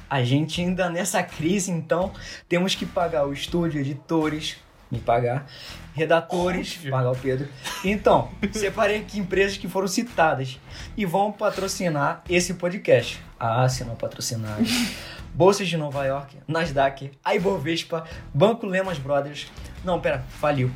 A 0.09 0.23
gente 0.23 0.61
ainda 0.61 0.89
nessa 0.89 1.23
crise, 1.23 1.71
então, 1.71 2.11
temos 2.49 2.75
que 2.75 2.85
pagar 2.85 3.25
o 3.25 3.33
estúdio, 3.33 3.79
editores, 3.79 4.57
me 4.91 4.99
pagar, 4.99 5.45
redatores, 5.93 6.75
Óbvio. 6.77 6.91
pagar 6.91 7.11
o 7.11 7.15
Pedro. 7.15 7.47
Então, 7.83 8.29
separei 8.51 8.99
aqui 8.99 9.19
empresas 9.19 9.57
que 9.57 9.67
foram 9.67 9.87
citadas 9.87 10.59
e 10.95 11.05
vão 11.05 11.31
patrocinar 11.31 12.23
esse 12.29 12.53
podcast. 12.55 13.21
Ah, 13.39 13.67
se 13.69 13.83
não 13.83 13.95
patrocinar. 13.95 14.57
Bolsas 15.37 15.67
de 15.67 15.77
Nova 15.77 16.03
York, 16.03 16.35
Nasdaq, 16.47 17.11
a 17.23 17.35
Ibovespa, 17.35 18.05
Banco 18.33 18.65
Lehman 18.65 18.95
Brothers. 18.95 19.45
Não, 19.85 20.01
pera, 20.01 20.25
faliu. 20.39 20.71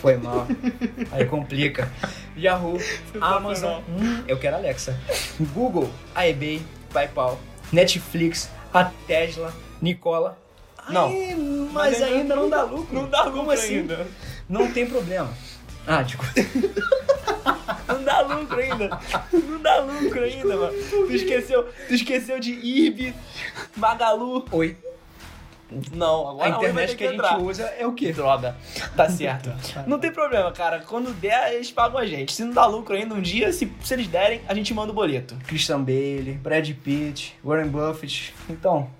Foi 0.00 0.16
mal. 0.16 0.46
Aí 1.12 1.26
complica. 1.26 1.92
Yahoo, 2.34 2.78
Amazon, 3.20 3.82
hum, 3.86 4.24
eu 4.26 4.38
quero 4.38 4.56
Alexa. 4.56 4.98
Google, 5.52 5.90
a 6.14 6.26
eBay, 6.26 6.62
PayPal, 6.90 7.38
Netflix, 7.70 8.50
a 8.72 8.84
Tesla, 9.06 9.52
Nicola. 9.82 10.38
Não. 10.88 11.08
Ai, 11.08 11.36
mas 11.70 12.00
ainda 12.00 12.34
não 12.34 12.48
dá 12.48 12.62
lucro. 12.62 12.94
Não 12.94 13.10
dá 13.10 13.24
Como 13.24 13.36
lucro 13.36 13.50
assim? 13.52 13.80
ainda. 13.80 14.06
Não 14.48 14.72
tem 14.72 14.86
problema. 14.86 15.30
Ah, 15.86 16.02
desculpa. 16.02 16.32
Não 18.34 18.38
dá 18.38 18.40
lucro 18.40 18.60
ainda. 18.60 19.00
Não 19.32 19.60
dá 19.60 19.78
lucro 19.80 20.22
ainda, 20.22 20.56
mano. 20.56 20.72
Tu 20.90 21.12
esqueceu, 21.12 21.64
tu 21.88 21.94
esqueceu 21.94 22.40
de 22.40 22.52
IRB, 22.52 23.14
Magalu. 23.76 24.44
Oi. 24.50 24.76
Não, 25.94 26.28
agora 26.28 26.44
A 26.54 26.56
internet 26.58 26.90
ter 26.90 26.96
que 26.96 27.04
a 27.04 27.06
gente 27.06 27.16
entrar. 27.16 27.38
usa 27.38 27.62
é 27.78 27.86
o 27.86 27.94
quê? 27.94 28.12
Droga, 28.12 28.54
tá 28.94 29.08
certo. 29.08 29.50
Não 29.86 29.98
tem 29.98 30.12
problema, 30.12 30.52
cara. 30.52 30.80
Quando 30.80 31.12
der, 31.14 31.54
eles 31.54 31.70
pagam 31.70 31.98
a 31.98 32.04
gente. 32.04 32.32
Se 32.32 32.44
não 32.44 32.52
dá 32.52 32.66
lucro 32.66 32.94
ainda 32.94 33.14
um 33.14 33.22
dia, 33.22 33.50
se, 33.54 33.72
se 33.82 33.94
eles 33.94 34.06
derem, 34.06 34.42
a 34.46 34.54
gente 34.54 34.74
manda 34.74 34.92
o 34.92 34.94
boleto. 34.94 35.34
Christian 35.46 35.80
Bale, 35.82 36.38
Brad 36.42 36.68
Pitt, 36.84 37.34
Warren 37.42 37.68
Buffett. 37.68 38.34
Então, 38.50 38.90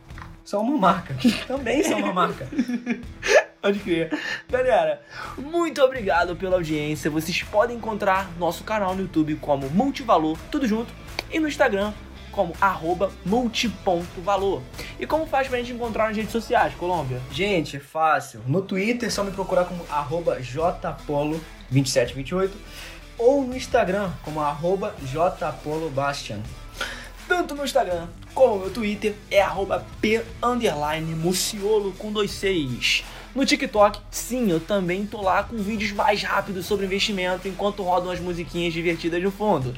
são 0.42 0.62
uma 0.62 0.78
marca. 0.78 1.14
Também 1.46 1.82
são 1.82 1.98
uma 1.98 2.12
marca. 2.12 2.48
Pode 3.62 3.78
crer. 3.78 4.10
Galera, 4.50 5.00
muito 5.38 5.80
obrigado 5.80 6.34
pela 6.34 6.56
audiência. 6.56 7.08
Vocês 7.08 7.44
podem 7.44 7.76
encontrar 7.76 8.28
nosso 8.36 8.64
canal 8.64 8.96
no 8.96 9.02
YouTube 9.02 9.36
como 9.36 9.70
Multivalor, 9.70 10.36
tudo 10.50 10.66
junto, 10.66 10.92
e 11.30 11.38
no 11.38 11.46
Instagram 11.46 11.92
como 12.32 12.52
arroba 12.60 13.12
multi.valor. 13.24 14.62
E 14.98 15.06
como 15.06 15.26
faz 15.26 15.46
pra 15.46 15.58
gente 15.58 15.72
encontrar 15.72 16.08
nas 16.08 16.16
redes 16.16 16.32
sociais, 16.32 16.74
Colômbia? 16.74 17.22
Gente, 17.30 17.76
é 17.76 17.80
fácil. 17.80 18.40
No 18.48 18.62
Twitter 18.62 19.08
é 19.08 19.12
só 19.12 19.22
me 19.22 19.30
procurar 19.30 19.66
como 19.66 19.86
arroba 19.88 20.40
jpolo2728 20.40 22.50
ou 23.16 23.44
no 23.44 23.56
Instagram 23.56 24.10
como 24.24 24.40
arroba 24.40 24.92
jpolobastian. 25.04 26.40
Tanto 27.28 27.54
no 27.54 27.64
Instagram 27.64 28.08
como 28.34 28.64
no 28.64 28.70
Twitter 28.70 29.14
é 29.30 29.40
arroba 29.40 29.86
p 30.00 30.20
underline 30.42 31.14
muciolo 31.14 31.92
com 31.92 32.10
dois 32.10 32.32
seis. 32.32 33.04
No 33.34 33.46
TikTok, 33.46 33.98
sim, 34.10 34.50
eu 34.50 34.60
também 34.60 35.06
tô 35.06 35.22
lá 35.22 35.42
com 35.42 35.56
vídeos 35.56 35.92
mais 35.92 36.22
rápidos 36.22 36.66
sobre 36.66 36.84
investimento 36.84 37.48
enquanto 37.48 37.82
rodam 37.82 38.10
as 38.10 38.20
musiquinhas 38.20 38.74
divertidas 38.74 39.22
no 39.22 39.30
fundo. 39.30 39.74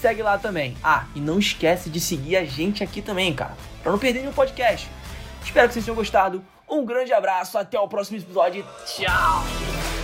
Segue 0.00 0.22
lá 0.22 0.36
também. 0.36 0.76
Ah, 0.82 1.06
e 1.14 1.20
não 1.20 1.38
esquece 1.38 1.88
de 1.88 1.98
seguir 1.98 2.36
a 2.36 2.44
gente 2.44 2.84
aqui 2.84 3.00
também, 3.00 3.32
cara, 3.34 3.56
pra 3.82 3.90
não 3.90 3.98
perder 3.98 4.20
nenhum 4.20 4.32
podcast. 4.32 4.88
Espero 5.42 5.68
que 5.68 5.74
vocês 5.74 5.84
tenham 5.84 5.96
gostado. 5.96 6.44
Um 6.68 6.84
grande 6.84 7.12
abraço, 7.12 7.56
até 7.56 7.80
o 7.80 7.88
próximo 7.88 8.18
episódio. 8.18 8.64
Tchau! 8.84 9.99